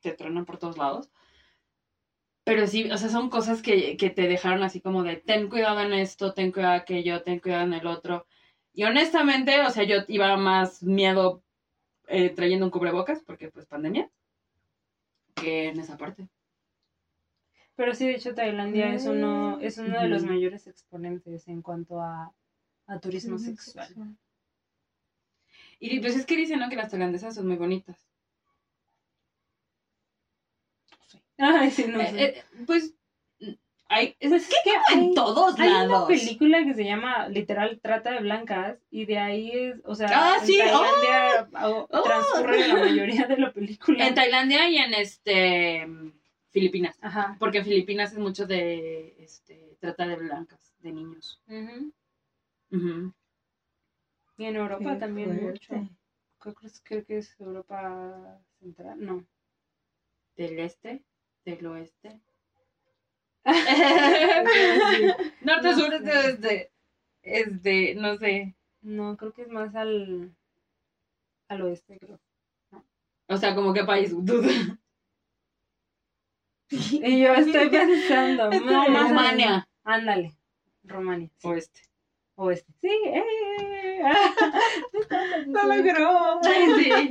[0.00, 1.10] te tronan por todos lados.
[2.44, 5.80] Pero sí, o sea, son cosas que, que te dejaron así como de, ten cuidado
[5.80, 8.26] en esto, ten cuidado en aquello, ten cuidado en el otro.
[8.72, 11.42] Y honestamente, o sea, yo iba más miedo
[12.08, 14.10] eh, trayendo un cubrebocas, porque pues pandemia,
[15.34, 16.28] que en esa parte.
[17.76, 20.32] Pero sí, de hecho, Tailandia es uno, es uno de los Ujú.
[20.32, 22.32] mayores exponentes en cuanto a,
[22.86, 23.88] a turismo sexual.
[25.84, 26.68] Y pues es que dicen, ¿no?
[26.68, 28.06] Que las tailandesas son muy bonitas.
[31.38, 32.24] Ay, sí, no Eh, sé.
[32.24, 32.94] eh, pues
[33.88, 36.06] Hay, es que es que en hay- todos Hay una lados.
[36.08, 40.36] película que se llama literal Trata de Blancas y de ahí es, o sea, Ah,
[40.40, 42.02] en sí, Tailandia Oh.
[42.02, 44.06] transcurre la mayoría de la película.
[44.06, 45.86] En Tailandia y en este
[46.50, 46.96] Filipinas.
[47.02, 47.36] Ajá.
[47.38, 51.42] Porque en Filipinas es mucho de este trata de blancas, de niños.
[52.70, 53.12] Ujú.
[54.42, 55.76] Y en Europa Qué también fuerte.
[55.76, 55.88] mucho.
[56.40, 59.24] Creo que, es, creo que es Europa Central, no.
[60.36, 61.04] Del este,
[61.44, 62.20] del oeste.
[65.42, 66.72] Norte, No sur, este, oeste.
[67.22, 68.56] Este, no sé.
[68.80, 70.34] No, creo que es más al,
[71.48, 72.18] al oeste, creo.
[73.28, 74.12] O sea, como qué país.
[76.68, 79.68] Y yo estoy pensando, no, más Rumania.
[79.84, 80.32] Ándale,
[80.82, 81.30] Rumania.
[81.36, 81.46] sí.
[81.46, 81.80] Oeste.
[82.34, 82.72] Oeste.
[82.80, 83.22] Sí, eh.
[85.46, 86.40] Lo logró.
[86.42, 87.10] Sí,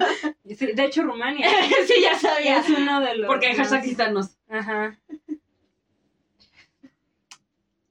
[0.56, 1.50] Sí, de hecho, Rumania
[1.88, 2.60] sí, ya sabía.
[2.60, 3.28] es uno de los.
[3.28, 4.38] Porque hay hashtag gitanos.
[4.50, 5.00] Ajá.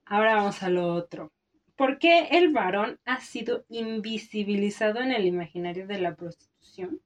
[0.05, 1.33] Ahora vamos a lo otro.
[1.77, 7.01] ¿Por qué el varón ha sido invisibilizado en el imaginario de la prostitución?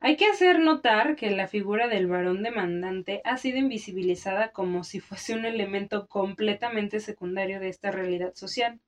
[0.00, 5.00] Hay que hacer notar que la figura del varón demandante ha sido invisibilizada como si
[5.00, 8.80] fuese un elemento completamente secundario de esta realidad social.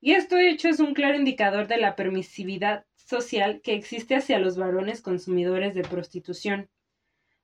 [0.00, 4.56] Y esto hecho es un claro indicador de la permisividad social que existe hacia los
[4.56, 6.70] varones consumidores de prostitución.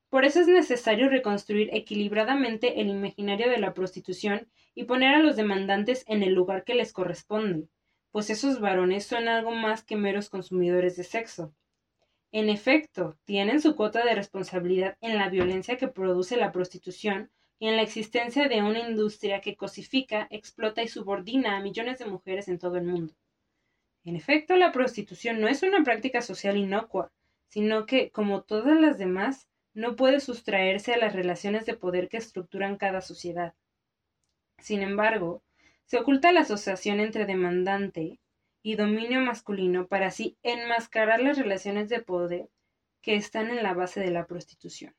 [0.08, 5.36] Por eso es necesario reconstruir equilibradamente el imaginario de la prostitución y poner a los
[5.36, 7.68] demandantes en el lugar que les corresponde,
[8.10, 11.52] pues esos varones son algo más que meros consumidores de sexo.
[12.32, 17.68] En efecto, tienen su cuota de responsabilidad en la violencia que produce la prostitución y
[17.68, 22.48] en la existencia de una industria que cosifica, explota y subordina a millones de mujeres
[22.48, 23.14] en todo el mundo.
[24.04, 27.10] En efecto, la prostitución no es una práctica social inocua,
[27.48, 32.16] sino que, como todas las demás, no puede sustraerse a las relaciones de poder que
[32.16, 33.54] estructuran cada sociedad.
[34.58, 35.42] Sin embargo,
[35.84, 38.20] se oculta la asociación entre demandante
[38.62, 42.48] y dominio masculino para así enmascarar las relaciones de poder
[43.02, 44.94] que están en la base de la prostitución.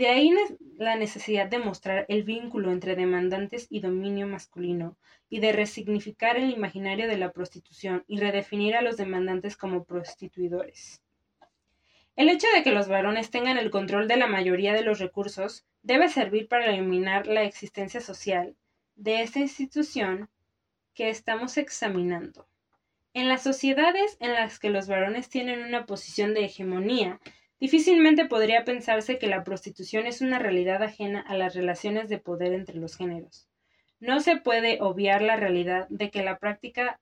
[0.00, 0.34] De ahí
[0.78, 4.96] la necesidad de mostrar el vínculo entre demandantes y dominio masculino
[5.28, 11.02] y de resignificar el imaginario de la prostitución y redefinir a los demandantes como prostituidores.
[12.16, 15.66] El hecho de que los varones tengan el control de la mayoría de los recursos
[15.82, 18.56] debe servir para eliminar la existencia social
[18.96, 20.30] de esta institución
[20.94, 22.46] que estamos examinando.
[23.12, 27.20] En las sociedades en las que los varones tienen una posición de hegemonía,
[27.60, 32.54] difícilmente podría pensarse que la prostitución es una realidad ajena a las relaciones de poder
[32.54, 33.48] entre los géneros.
[34.00, 36.98] No se puede obviar la realidad de que la práctica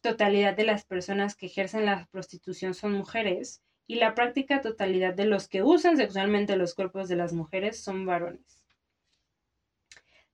[0.00, 5.26] totalidad de las personas que ejercen la prostitución son mujeres y la práctica totalidad de
[5.26, 8.62] los que usan sexualmente los cuerpos de las mujeres son varones.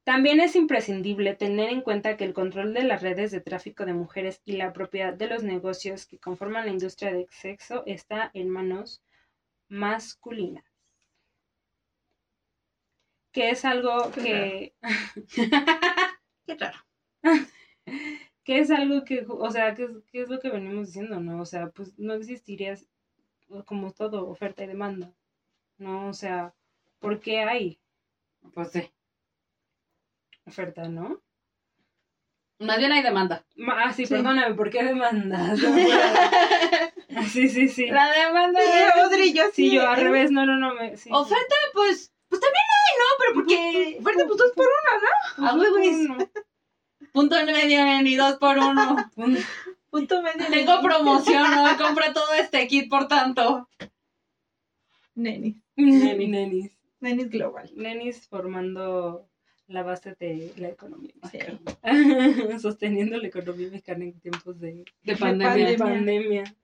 [0.05, 3.93] También es imprescindible tener en cuenta que el control de las redes de tráfico de
[3.93, 8.49] mujeres y la propiedad de los negocios que conforman la industria del sexo está en
[8.49, 9.03] manos
[9.69, 10.65] masculinas.
[13.33, 14.75] Que es algo que,
[16.47, 16.79] Qué raro.
[18.45, 21.41] que es algo que, o sea, que es, que es lo que venimos diciendo, ¿no?
[21.41, 22.75] O sea, pues no existiría
[23.67, 25.15] como todo oferta y demanda,
[25.79, 26.09] ¿no?
[26.09, 26.55] O sea,
[27.01, 27.81] ¿por qué hay
[28.55, 28.93] Pues sí.
[30.47, 31.23] oferta, no?
[32.61, 33.45] Más bien hay demanda.
[33.57, 34.15] Ma- Ah, sí, Sí.
[34.15, 35.59] perdóname, ¿por qué demandas?
[37.17, 37.87] Ah, sí, sí, sí.
[37.87, 39.53] La demanda Sí, es- Audrey, yo sí.
[39.55, 40.75] Sí, yo al eh, revés, no, no, no.
[40.75, 43.05] Me, sí, Oferta, pues, pues también hay, ¿no?
[43.19, 43.99] Pero porque.
[44.01, 44.67] Oferta, pues dos por
[45.39, 46.29] Ah, güey, güey.
[47.13, 48.97] Punto en medio ni dos por uno.
[49.91, 50.47] Punto medio.
[50.51, 51.77] Tengo promoción, ¿no?
[51.79, 53.69] Compré todo este kit, por tanto.
[55.15, 55.57] Nenis.
[55.77, 56.29] Nenis.
[56.29, 56.73] Nenis.
[57.01, 57.71] Nenis global.
[57.75, 59.28] Nenis formando
[59.69, 61.61] la base de la economía mexicana.
[62.59, 65.71] Sosteniendo la economía mexicana en tiempos de, De pandemia.
[65.71, 66.57] de pandemia.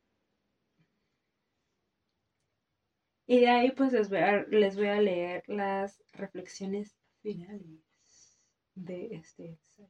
[3.27, 7.81] Y de ahí pues les voy a, les voy a leer las reflexiones finales
[8.75, 9.89] de este ensayo.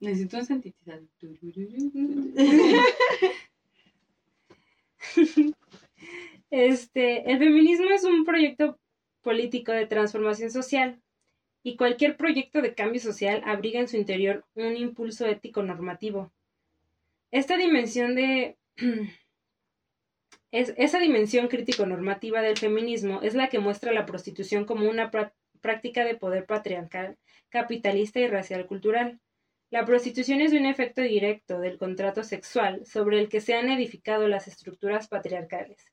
[0.00, 1.08] Necesito un sintetizador.
[6.50, 8.78] Este, el feminismo es un proyecto
[9.20, 10.98] político de transformación social
[11.62, 16.32] y cualquier proyecto de cambio social abriga en su interior un impulso ético normativo.
[17.30, 18.56] Esta dimensión de
[20.50, 25.10] es, esa dimensión crítico normativa del feminismo es la que muestra la prostitución como una
[25.60, 29.20] práctica de poder patriarcal, capitalista y racial cultural.
[29.70, 34.26] La prostitución es un efecto directo del contrato sexual sobre el que se han edificado
[34.26, 35.84] las estructuras patriarcales.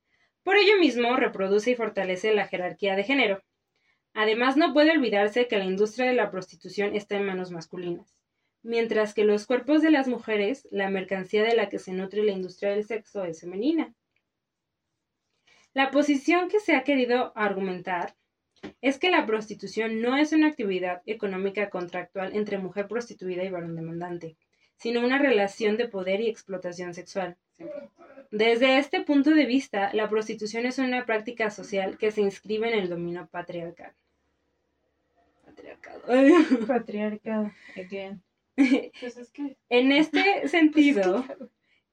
[0.43, 3.43] Por ello mismo, reproduce y fortalece la jerarquía de género.
[4.17, 8.15] Además, no puede olvidarse que la industria de la prostitución está en manos masculinas,
[8.63, 12.31] mientras que los cuerpos de las mujeres, la mercancía de la que se nutre la
[12.31, 13.93] industria del sexo es femenina.
[15.73, 18.15] La posición que se ha querido argumentar
[18.79, 23.75] es que la prostitución no es una actividad económica contractual entre mujer prostituida y varón
[23.75, 24.37] demandante,
[24.77, 27.35] sino una relación de poder y explotación sexual.
[28.31, 32.79] Desde este punto de vista, la prostitución es una práctica social que se inscribe en
[32.79, 33.93] el dominio patriarcal.
[35.55, 36.01] Patriarcado.
[36.67, 38.21] Patriarcado, again.
[38.55, 41.25] Pues es que En este sentido,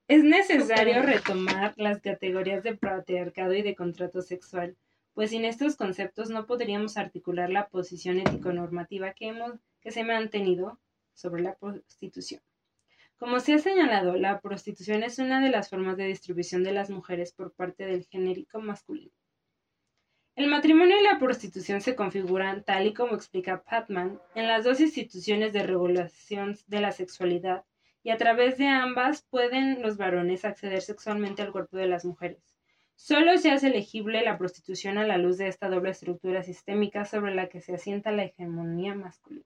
[0.08, 4.76] es necesario retomar las categorías de patriarcado y de contrato sexual,
[5.14, 10.04] pues sin estos conceptos no podríamos articular la posición ético-normativa que, hemos, que se ha
[10.04, 10.80] mantenido
[11.14, 12.40] sobre la prostitución.
[13.16, 16.90] Como se ha señalado, la prostitución es una de las formas de distribución de las
[16.90, 19.12] mujeres por parte del genérico masculino.
[20.34, 24.80] El matrimonio y la prostitución se configuran, tal y como explica Patman, en las dos
[24.80, 27.64] instituciones de regulación de la sexualidad,
[28.02, 32.56] y a través de ambas pueden los varones acceder sexualmente al cuerpo de las mujeres.
[32.96, 37.34] Solo se hace elegible la prostitución a la luz de esta doble estructura sistémica sobre
[37.34, 39.44] la que se asienta la hegemonía masculina.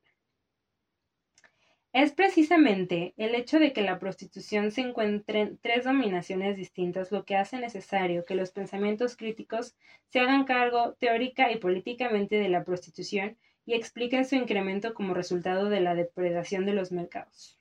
[1.97, 7.25] Es precisamente el hecho de que la prostitución se encuentre en tres dominaciones distintas lo
[7.25, 9.75] que hace necesario que los pensamientos críticos
[10.11, 15.71] se hagan cargo teórica y políticamente de la prostitución y expliquen su incremento como resultado
[15.71, 17.59] de la depredación de los mercados.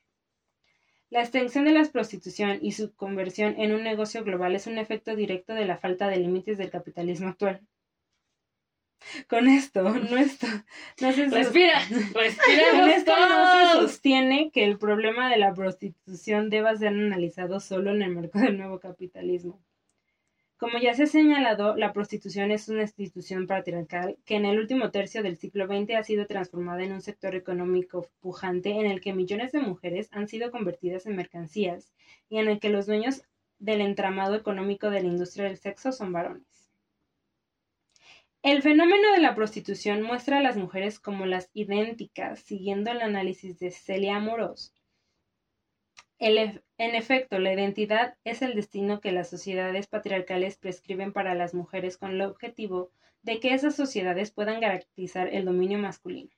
[1.09, 5.15] La extensión de la prostitución y su conversión en un negocio global es un efecto
[5.15, 7.61] directo de la falta de límites del capitalismo actual.
[9.27, 10.47] Con esto, no, esto,
[11.01, 11.79] no se respira,
[12.13, 17.91] con esto no se sostiene que el problema de la prostitución deba ser analizado solo
[17.91, 19.61] en el marco del nuevo capitalismo.
[20.57, 24.89] Como ya se ha señalado, la prostitución es una institución patriarcal que en el último
[24.89, 29.11] tercio del siglo XX ha sido transformada en un sector económico pujante en el que
[29.11, 31.93] millones de mujeres han sido convertidas en mercancías
[32.29, 33.23] y en el que los dueños
[33.59, 36.54] del entramado económico de la industria del sexo son varones.
[38.45, 43.57] El fenómeno de la prostitución muestra a las mujeres como las idénticas, siguiendo el análisis
[43.57, 44.71] de Celia Amorós.
[46.19, 51.97] En efecto, la identidad es el destino que las sociedades patriarcales prescriben para las mujeres
[51.97, 52.91] con el objetivo
[53.23, 56.29] de que esas sociedades puedan garantizar el dominio masculino.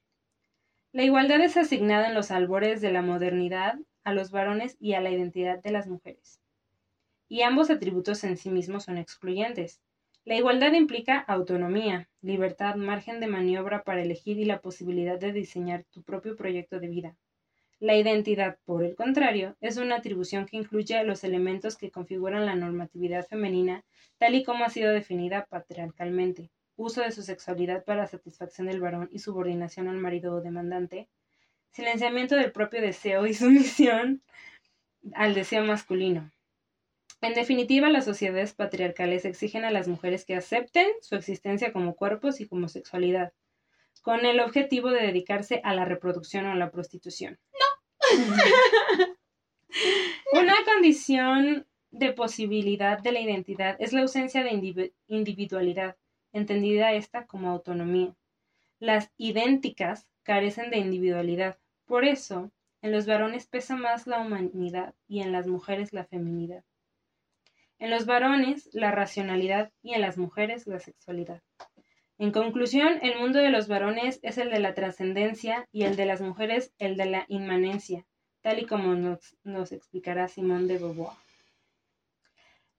[0.94, 5.02] La igualdad es asignada en los albores de la modernidad a los varones y a
[5.02, 6.40] la identidad de las mujeres.
[7.28, 9.82] Y ambos atributos en sí mismos son excluyentes.
[10.28, 15.86] La igualdad implica autonomía, libertad, margen de maniobra para elegir y la posibilidad de diseñar
[15.86, 17.16] tu propio proyecto de vida.
[17.80, 22.56] La identidad, por el contrario, es una atribución que incluye los elementos que configuran la
[22.56, 23.86] normatividad femenina
[24.18, 26.52] tal y como ha sido definida patriarcalmente.
[26.76, 31.08] Uso de su sexualidad para satisfacción del varón y subordinación al marido o demandante.
[31.72, 34.22] Silenciamiento del propio deseo y sumisión
[35.14, 36.34] al deseo masculino.
[37.22, 42.40] En definitiva, las sociedades patriarcales exigen a las mujeres que acepten su existencia como cuerpos
[42.42, 43.34] y como sexualidad,
[44.04, 47.40] con el objetivo de dedicarse a la reproducción o a la prostitución.
[47.54, 47.68] No.
[50.34, 55.98] Una condición de posibilidad de la identidad es la ausencia de indivi- individualidad,
[56.34, 58.16] entendida esta como autonomía.
[58.80, 61.58] Las idénticas carecen de individualidad.
[61.86, 62.52] Por eso,
[62.82, 66.64] en los varones pesa más la humanidad y en las mujeres la feminidad.
[67.80, 71.44] En los varones la racionalidad y en las mujeres la sexualidad.
[72.18, 76.06] En conclusión, el mundo de los varones es el de la trascendencia y el de
[76.06, 78.08] las mujeres el de la inmanencia,
[78.42, 81.12] tal y como nos, nos explicará Simón de Beauvoir.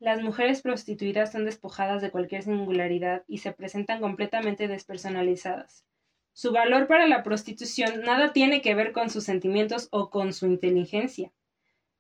[0.01, 5.84] Las mujeres prostituidas son despojadas de cualquier singularidad y se presentan completamente despersonalizadas.
[6.32, 10.46] Su valor para la prostitución nada tiene que ver con sus sentimientos o con su
[10.46, 11.32] inteligencia.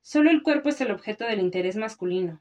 [0.00, 2.40] Solo el cuerpo es el objeto del interés masculino.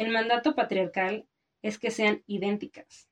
[0.00, 1.26] El mandato patriarcal
[1.60, 3.10] es que sean idénticas.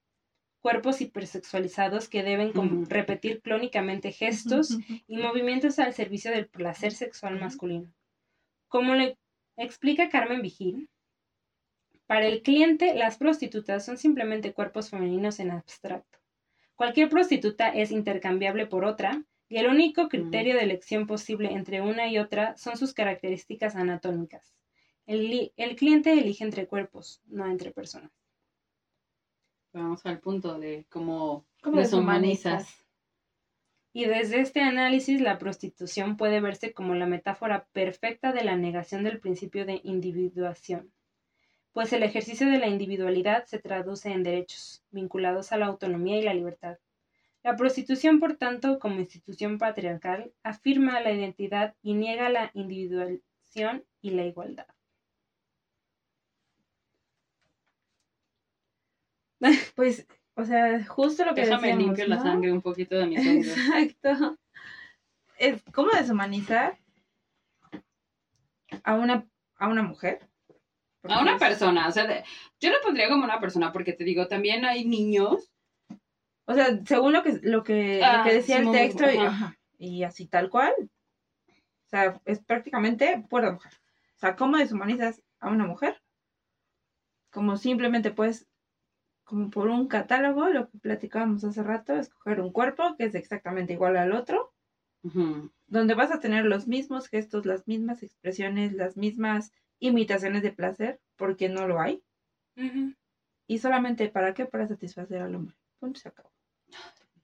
[0.62, 2.50] Cuerpos hipersexualizados que deben
[2.88, 7.92] repetir clónicamente gestos y movimientos al servicio del placer sexual masculino.
[8.68, 9.18] Como le
[9.58, 10.88] explica Carmen Vigil,
[12.06, 16.18] para el cliente las prostitutas son simplemente cuerpos femeninos en abstracto.
[16.74, 22.08] Cualquier prostituta es intercambiable por otra y el único criterio de elección posible entre una
[22.08, 24.54] y otra son sus características anatómicas.
[25.08, 28.12] El, el cliente elige entre cuerpos, no entre personas.
[29.72, 32.84] Vamos al punto de cómo ¿Cómo deshumanizas?
[33.94, 39.02] Y desde este análisis, la prostitución puede verse como la metáfora perfecta de la negación
[39.02, 40.92] del principio de individuación,
[41.72, 46.22] pues el ejercicio de la individualidad se traduce en derechos vinculados a la autonomía y
[46.22, 46.80] la libertad.
[47.42, 54.10] La prostitución, por tanto, como institución patriarcal, afirma la identidad y niega la individuación y
[54.10, 54.66] la igualdad.
[59.76, 63.18] Pues, o sea, justo lo que Déjame decíamos, limpio la sangre un poquito de mis
[63.20, 63.56] oídos.
[63.58, 64.38] Exacto.
[65.38, 66.78] Es como deshumanizar
[68.84, 69.26] a una,
[69.56, 70.28] a una mujer.
[71.04, 72.24] A una persona, o sea, de-
[72.60, 75.50] yo lo pondría como una persona, porque te digo, también hay niños.
[76.44, 79.04] O sea, según lo que, lo que, Ah, lo que decía sí, el muy- texto,
[79.10, 79.28] y, ajá.
[79.28, 80.72] ajá, y así tal cual.
[81.48, 83.72] O sea, es prácticamente pura mujer.
[84.16, 86.02] O sea, ¿cómo deshumanizas a una mujer?
[87.30, 88.46] Como simplemente puedes,
[89.28, 93.74] como por un catálogo, lo que platicábamos hace rato, escoger un cuerpo que es exactamente
[93.74, 94.54] igual al otro,
[95.66, 100.98] donde vas a tener los mismos gestos, las mismas expresiones, las mismas imitaciones de placer,
[101.16, 102.02] porque no lo hay.
[103.46, 104.46] Y solamente para qué?
[104.46, 105.54] Para satisfacer al hombre.
[105.78, 106.32] Punto, se acabó.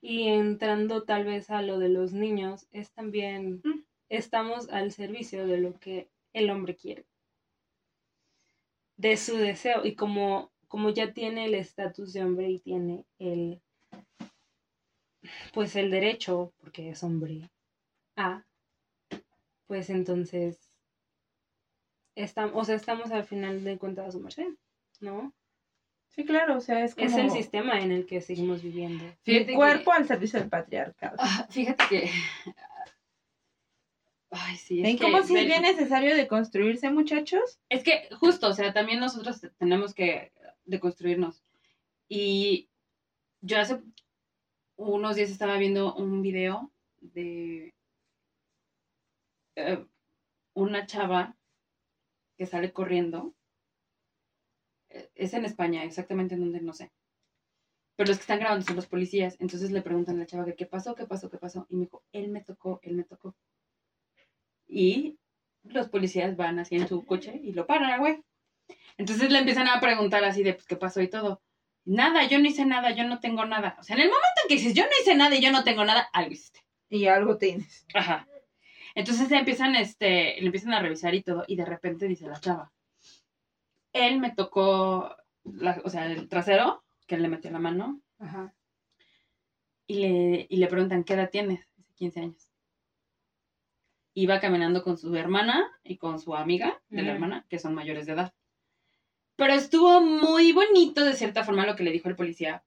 [0.03, 3.63] Y entrando tal vez a lo de los niños, es también,
[4.11, 7.07] estamos al servicio de lo que el hombre quiere,
[8.99, 9.87] de su deseo.
[9.87, 13.63] Y como, como ya tiene el estatus de hombre y tiene el,
[15.53, 17.49] pues el derecho, porque es hombre,
[18.17, 18.45] a,
[19.69, 20.59] pues entonces,
[22.17, 24.49] estamos, o sea, estamos al final de cuentas a su merced,
[24.99, 25.33] ¿no?
[26.09, 29.05] Sí, claro, o sea, es como Es el sistema en el que seguimos viviendo.
[29.23, 31.15] Fíjate que- cuerpo al servicio del patriarcado.
[31.21, 32.11] Ah, fíjate que.
[34.31, 34.81] Ay, sí.
[34.81, 37.61] Es ¿Ven que, cómo sí es bien necesario de construirse, muchachos?
[37.69, 40.33] Es que justo, o sea, también nosotros tenemos que
[40.65, 41.43] deconstruirnos.
[42.09, 42.69] Y
[43.41, 43.81] yo hace
[44.77, 47.75] unos días estaba viendo un video de
[49.57, 49.87] eh,
[50.55, 51.37] una chava
[52.37, 53.35] que sale corriendo.
[54.89, 56.91] Eh, Es en España, exactamente en donde no sé.
[57.97, 59.37] Pero los que están grabando son los policías.
[59.41, 61.67] Entonces le preguntan a la chava que qué pasó, qué pasó, qué pasó.
[61.69, 63.37] Y me dijo, él me tocó, él me tocó.
[64.67, 65.19] Y
[65.63, 68.23] los policías van así en su coche y lo paran, güey.
[68.97, 71.43] Entonces le empiezan a preguntar así de, pues, ¿qué pasó y todo?
[71.85, 73.77] Nada, yo no hice nada, yo no tengo nada.
[73.79, 75.65] O sea, en el momento en que dices, yo no hice nada y yo no
[75.65, 76.61] tengo nada, algo hiciste.
[76.89, 77.87] Y algo tienes.
[77.95, 78.27] Ajá.
[78.95, 82.39] Entonces le empiezan, este, le empiezan a revisar y todo, y de repente dice la
[82.41, 82.73] chava,
[83.93, 88.55] él me tocó, la- o sea, el trasero, que él le metió la mano, Ajá.
[89.89, 91.69] y le, y le preguntan, ¿qué edad tienes?
[91.77, 92.51] Dice, 15 años.
[94.15, 98.07] Iba caminando con su hermana y con su amiga de la hermana, que son mayores
[98.07, 98.33] de edad.
[99.37, 102.65] Pero estuvo muy bonito de cierta forma lo que le dijo el policía,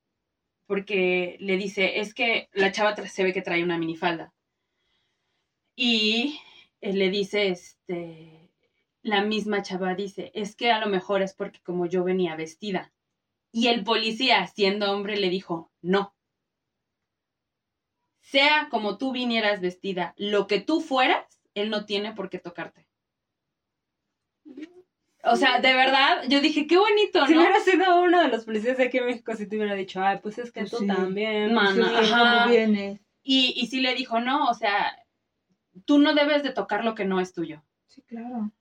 [0.65, 4.34] porque le dice, es que la chava se ve que trae una minifalda.
[5.76, 6.39] Y
[6.82, 8.51] él le dice, este,
[9.01, 12.91] la misma chava dice, es que a lo mejor es porque como yo venía vestida.
[13.51, 16.13] Y el policía, siendo hombre, le dijo, no.
[18.20, 22.88] Sea como tú vinieras vestida, lo que tú fueras, él no tiene por qué tocarte.
[25.32, 27.41] O sea, de verdad, yo dije, qué bonito, Si ¿no?
[27.41, 30.19] hubiera sido uno de los policías de aquí en México, si te hubiera dicho, ay,
[30.21, 30.88] pues es que Pues tú sí.
[30.88, 31.53] también.
[31.53, 32.39] Mana, pues sí, ajá.
[32.43, 32.99] ¿Cómo vienes?
[33.23, 34.95] Y, y sí le dijo, no, o sea,
[35.86, 37.63] tú no debes de tocar lo que no es tuyo.
[37.88, 38.51] Sí, claro.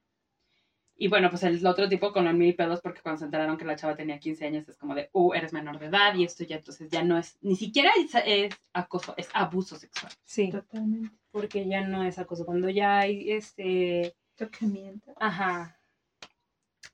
[0.99, 3.67] Y bueno, pues el otro tipo con los mil pedos, porque cuando se enteraron que
[3.67, 6.43] la chava tenía 15 años, es como de, uh, eres menor de edad y esto
[6.45, 10.11] ya entonces ya no es, ni siquiera es, es acoso, es abuso sexual.
[10.25, 11.15] Sí, Totalmente.
[11.31, 12.47] porque ya no es acoso.
[12.47, 14.17] Cuando ya hay este.
[14.37, 15.13] Tocamiento.
[15.21, 15.76] Ajá.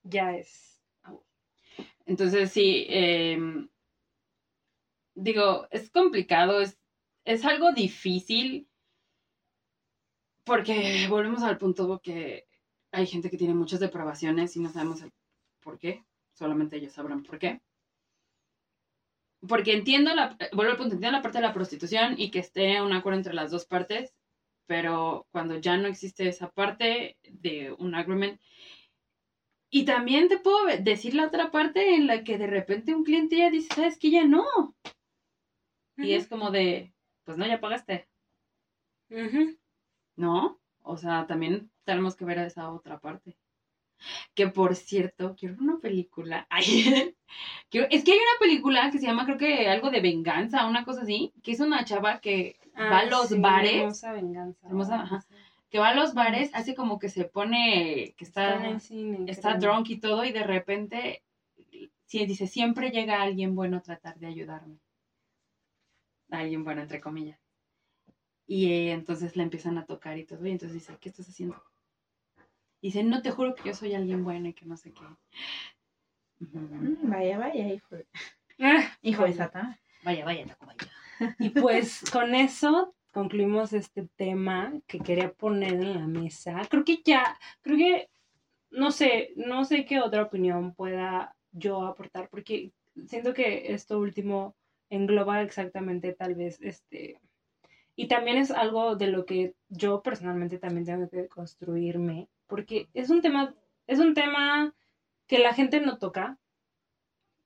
[0.05, 0.81] Ya es.
[2.07, 3.69] Entonces sí, em,
[5.15, 6.79] digo, es complicado, es,
[7.25, 8.69] es algo difícil,
[10.45, 12.47] porque volvemos al punto que
[12.91, 15.13] hay gente que tiene muchas depravaciones y no sabemos el
[15.63, 17.63] por qué, solamente ellos sabrán por qué.
[19.49, 22.81] Porque entiendo la, vuelvo al punto, entiendo la parte de la prostitución y que esté
[22.83, 24.15] un acuerdo entre las dos partes,
[24.67, 28.41] pero cuando ya no existe esa parte de un agreement,
[29.73, 33.39] y también te puedo decir la otra parte en la que de repente un cliente
[33.39, 34.45] ya dice, ¿sabes que Ya no.
[35.97, 36.93] Y es como de,
[37.25, 38.07] pues no, ya pagaste.
[40.17, 40.61] ¿no?
[40.83, 43.37] O sea, también tenemos que ver a esa otra parte.
[44.35, 46.47] Que por cierto, quiero ver una película.
[46.51, 47.15] Ay,
[47.71, 50.85] quiero- es que hay una película que se llama, creo que algo de venganza, una
[50.85, 54.67] cosa así, que es una chava que va a Ah, los sí, bares, Hermosa venganza.
[54.67, 55.25] Hermosa, Ah, ajá.
[55.73, 58.63] Que va a los bares, hace como que se pone, que Está
[59.27, 61.23] está, drunk y todo, y de repente,
[62.05, 64.77] sí, dice, siempre llega alguien bueno a tratar de ayudarme.
[66.29, 67.41] Alguien bueno, entre comillas.
[68.47, 71.57] Y eh, entonces le empiezan a tocar y todo, y entonces dice, ¿qué estás haciendo?
[72.83, 75.05] Y dice, no, te juro que yo soy alguien bueno y que no sé qué.
[76.41, 77.97] Mm, vaya, vaya, hijo.
[79.01, 79.33] Hijo de.
[79.33, 79.79] Satán.
[80.05, 81.35] Vaya, vaya, loco, vaya.
[81.39, 86.63] Y pues con eso concluimos este tema que quería poner en la mesa.
[86.69, 88.11] Creo que ya, creo que,
[88.71, 92.73] no sé, no sé qué otra opinión pueda yo aportar, porque
[93.07, 94.57] siento que esto último
[94.91, 97.21] engloba exactamente tal vez este...
[97.95, 103.11] Y también es algo de lo que yo personalmente también tengo que construirme, porque es
[103.11, 103.55] un tema,
[103.87, 104.75] es un tema
[105.27, 106.39] que la gente no toca.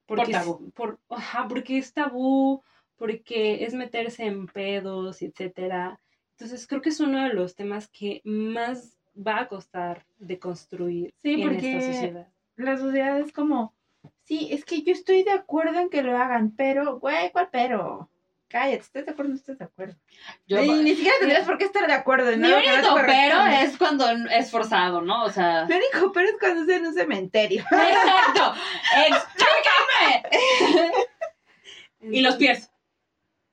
[0.07, 0.65] Porque Por tabú.
[0.67, 2.63] Es, por, ajá, porque es tabú,
[2.97, 6.01] porque es meterse en pedos, etcétera.
[6.33, 11.15] Entonces creo que es uno de los temas que más va a costar de construir
[11.23, 12.29] Sí, en porque- esta sociedad.
[12.57, 13.75] La sociedad es como,
[14.25, 18.11] sí, es que yo estoy de acuerdo en que lo hagan, pero, güey, ¿cuál pero?
[18.49, 19.97] Cállate, ¿estás de acuerdo o no estás de acuerdo?
[20.47, 22.31] Yo, ni, ni siquiera tendrías por qué estar de acuerdo.
[22.31, 25.25] mi no te único pero es cuando es forzado, ¿no?
[25.25, 25.67] O sea.
[25.67, 27.63] Mi único pero es cuando es en un cementerio.
[27.63, 28.55] Exacto.
[29.09, 30.93] ¡Explícame!
[32.17, 32.71] y los pies.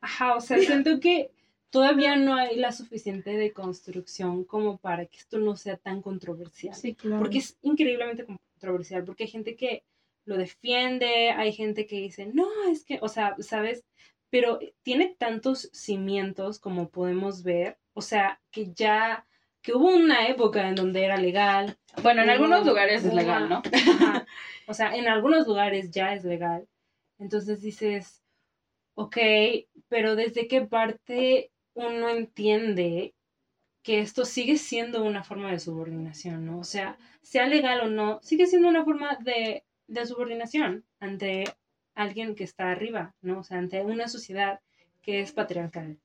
[0.03, 1.31] Ajá, o sea, siento que
[1.69, 6.75] todavía no hay la suficiente deconstrucción como para que esto no sea tan controversial.
[6.75, 7.19] Sí, claro.
[7.19, 9.83] Porque es increíblemente controversial, porque hay gente que
[10.25, 13.85] lo defiende, hay gente que dice, no, es que, o sea, ¿sabes?
[14.29, 19.25] Pero tiene tantos cimientos como podemos ver, o sea, que ya,
[19.61, 21.77] que hubo una época en donde era legal.
[22.01, 23.61] Bueno, en algunos lugares es legal, ¿no?
[23.73, 24.27] Ajá.
[24.67, 26.67] O sea, en algunos lugares ya es legal.
[27.19, 28.22] Entonces dices,
[28.95, 29.17] ok,
[29.87, 33.13] pero ¿desde qué parte uno entiende
[33.83, 36.59] que esto sigue siendo una forma de subordinación, ¿no?
[36.59, 41.43] O sea, sea legal o no, sigue siendo una forma de, de subordinación ante
[41.93, 43.39] alguien que está arriba, ¿no?
[43.39, 44.61] O sea, ante una sociedad
[45.01, 45.99] que es patriarcal,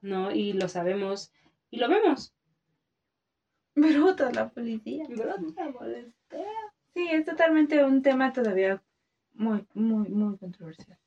[0.00, 0.32] ¿no?
[0.32, 1.32] Y lo sabemos
[1.70, 2.32] y lo vemos.
[3.74, 5.06] Bruta la policía.
[6.94, 8.82] Sí, es totalmente un tema todavía
[9.34, 10.98] muy, muy, muy controversial.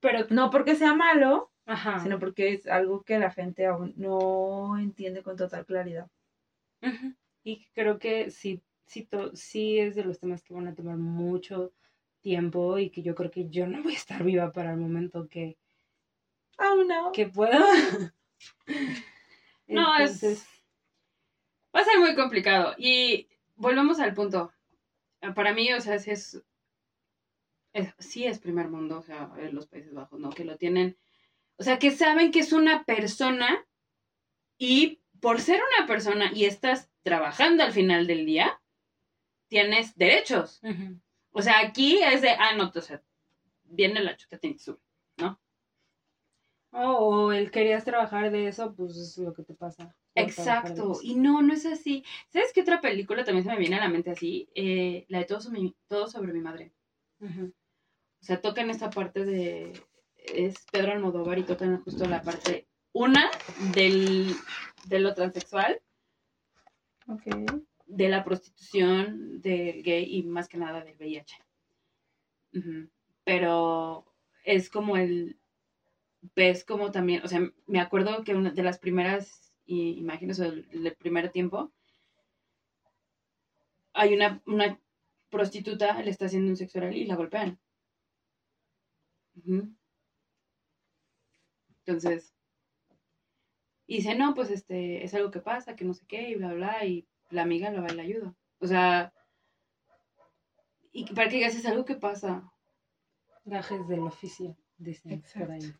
[0.00, 1.98] Pero, No porque sea malo, ajá.
[2.00, 6.08] sino porque es algo que la gente aún no entiende con total claridad.
[7.42, 10.96] Y creo que sí, sí, to- sí es de los temas que van a tomar
[10.96, 11.72] mucho
[12.20, 15.28] tiempo y que yo creo que yo no voy a estar viva para el momento
[15.28, 15.56] que,
[16.58, 17.12] Aún no.
[17.12, 17.58] que pueda.
[19.66, 20.22] No, es.
[21.76, 22.74] Va a ser muy complicado.
[22.78, 24.50] Y volvemos al punto.
[25.34, 26.42] Para mí, o sea, es,
[27.72, 30.30] es- sí es primer mundo, o sea, en los Países Bajos, ¿no?
[30.30, 30.96] Que lo tienen.
[31.56, 33.66] O sea, que saben que es una persona
[34.58, 38.60] y por ser una persona y estás trabajando al final del día,
[39.48, 40.60] tienes derechos.
[41.30, 43.02] O sea, aquí es de, ah, no, o sea,
[43.64, 44.80] viene la chuta, que subir.
[46.70, 49.96] Oh, o el querías trabajar de eso, pues es lo que te pasa.
[50.14, 52.04] Exacto, y no, no es así.
[52.28, 54.50] ¿Sabes qué otra película también se me viene a la mente así?
[54.54, 56.72] Eh, la de todo sobre, mi, todo sobre mi madre.
[57.20, 59.72] O sea, tocan esta parte de.
[60.16, 62.68] Es Pedro Almodóvar y tocan justo la parte.
[62.92, 63.30] Una
[63.74, 64.34] del,
[64.86, 65.80] de lo transexual,
[67.06, 67.22] Ok.
[67.86, 71.36] de la prostitución, del gay y más que nada del VIH.
[73.24, 74.12] Pero
[74.44, 75.38] es como el.
[76.34, 77.22] Ves como también.
[77.24, 81.72] O sea, me acuerdo que una de las primeras imágenes o del, del primer tiempo.
[83.92, 84.80] Hay una, una
[85.30, 87.58] prostituta, le está haciendo un sexo oral y la golpean.
[91.86, 92.34] Entonces,
[93.86, 96.52] y dice, no, pues este, es algo que pasa, que no sé qué, y bla,
[96.52, 98.34] bla, y la amiga la va y la ayuda.
[98.58, 99.12] O sea,
[100.92, 102.52] y para que digas, es algo que pasa,
[103.44, 105.72] Gajes del oficio, dicen por ahí.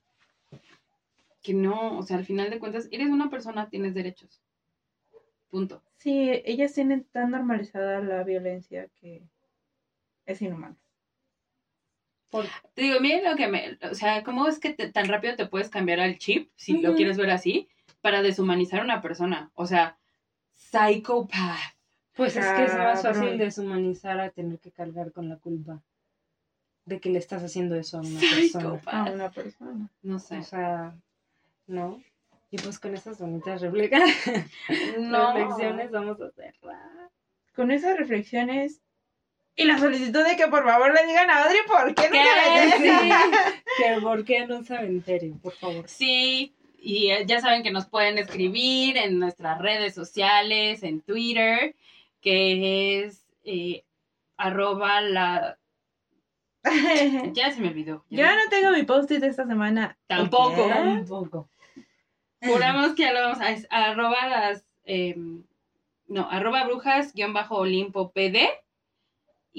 [1.43, 4.43] que no, o sea, al final de cuentas, eres una persona, tienes derechos.
[5.51, 5.83] Punto.
[5.97, 9.29] Sí, ellas tienen tan normalizada la violencia que
[10.29, 10.77] es inhumana.
[12.75, 15.47] Te digo, miren lo que me, o sea, ¿cómo es que te- tan rápido te
[15.47, 16.97] puedes cambiar al chip, si lo Ujú.
[16.99, 17.69] quieres ver así,
[18.03, 19.51] para deshumanizar a una persona?
[19.55, 19.99] O sea,
[20.55, 21.75] psychopath.
[22.15, 25.83] Pues es que es más fácil deshumanizar a tener que cargar con la culpa
[26.85, 28.45] de que le estás haciendo eso a una persona.
[28.45, 29.09] Psychopath.
[29.09, 29.89] A una persona.
[30.03, 30.39] No sé.
[30.39, 30.95] O sea,
[31.67, 32.03] ¿no?
[32.51, 33.63] Y pues con esas bonitas
[34.99, 35.33] No.
[35.35, 37.11] reflexiones vamos a cerrar.
[37.55, 38.83] Con esas reflexiones
[39.59, 42.79] y la solicitud de que por favor le digan a Audrey por qué no se
[42.79, 43.11] mete.
[43.77, 45.89] Que por qué en un cementerio, por favor.
[45.89, 51.75] Sí, y eh, ya saben que nos pueden escribir en nuestras redes sociales, en Twitter,
[52.21, 53.83] que es eh,
[54.37, 55.59] arroba la...
[57.33, 58.05] Ya se me olvidó.
[58.11, 59.99] Yo no tengo mi post-it esta semana.
[60.07, 60.69] Tampoco.
[60.69, 61.49] Tampoco.
[62.43, 63.51] Juramos que ya lo vamos a...
[63.51, 64.65] es arroba las...
[64.85, 65.43] em,
[66.07, 68.49] no, arroba brujas guion bajo Olimpo PD.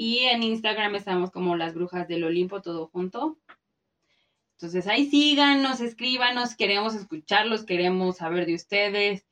[0.02, 3.38] Y en Instagram estamos como las brujas del Olimpo, todo junto.
[4.54, 9.26] Entonces ahí síganos, escríbanos, queremos escucharlos, queremos saber de ustedes.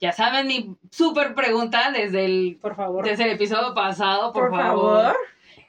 [0.00, 3.04] Ya saben, mi súper pregunta desde el, Por favor.
[3.04, 5.02] desde el episodio pasado, por, Por, favor.
[5.02, 5.16] favor.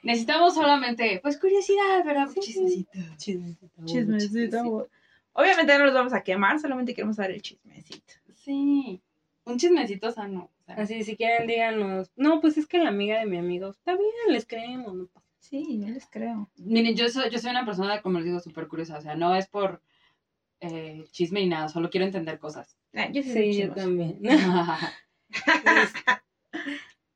[0.04, 2.28] Necesitamos solamente, pues, curiosidad, ¿verdad?
[2.32, 2.38] Sí.
[2.38, 2.90] Chismecito.
[3.16, 3.84] Chismecito.
[3.84, 4.88] Chismecito.
[5.32, 8.14] Obviamente no los vamos a quemar, solamente queremos dar el chismecito.
[8.36, 9.02] Sí,
[9.44, 10.50] un chismecito sano.
[10.66, 12.10] Sea, Así, si quieren, díganos.
[12.16, 13.70] No, pues es que la amiga de mi amigo.
[13.70, 14.94] Está bien, les creemos.
[14.94, 16.50] No pasa Sí, yo les creo.
[16.56, 18.98] Miren, yo soy, yo soy una persona, como les digo, súper curiosa.
[18.98, 19.80] O sea, no es por
[20.58, 22.76] eh, chisme ni nada, solo quiero entender cosas.
[22.92, 24.18] Ah, yo sí, yo también.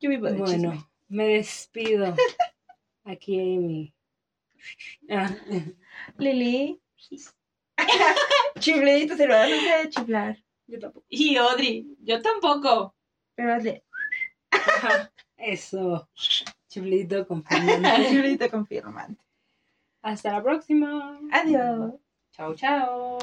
[0.03, 0.69] Yo vivo de chisme.
[0.69, 2.15] bueno, me despido.
[3.05, 3.93] Aquí Amy.
[5.11, 5.35] Ah,
[6.17, 6.81] Lili.
[8.61, 10.39] Chifledito se lo dan a chiflar.
[10.67, 11.07] yo tampoco.
[11.09, 12.95] y Audrey, yo tampoco.
[13.41, 13.83] Pero hazle.
[15.39, 16.07] Eso.
[16.69, 17.97] Chiflito con Fernanda.
[18.07, 19.25] Chifledito confirmante.
[20.03, 21.19] Hasta la próxima.
[21.33, 21.95] Adiós.
[22.33, 23.19] Chao, chao.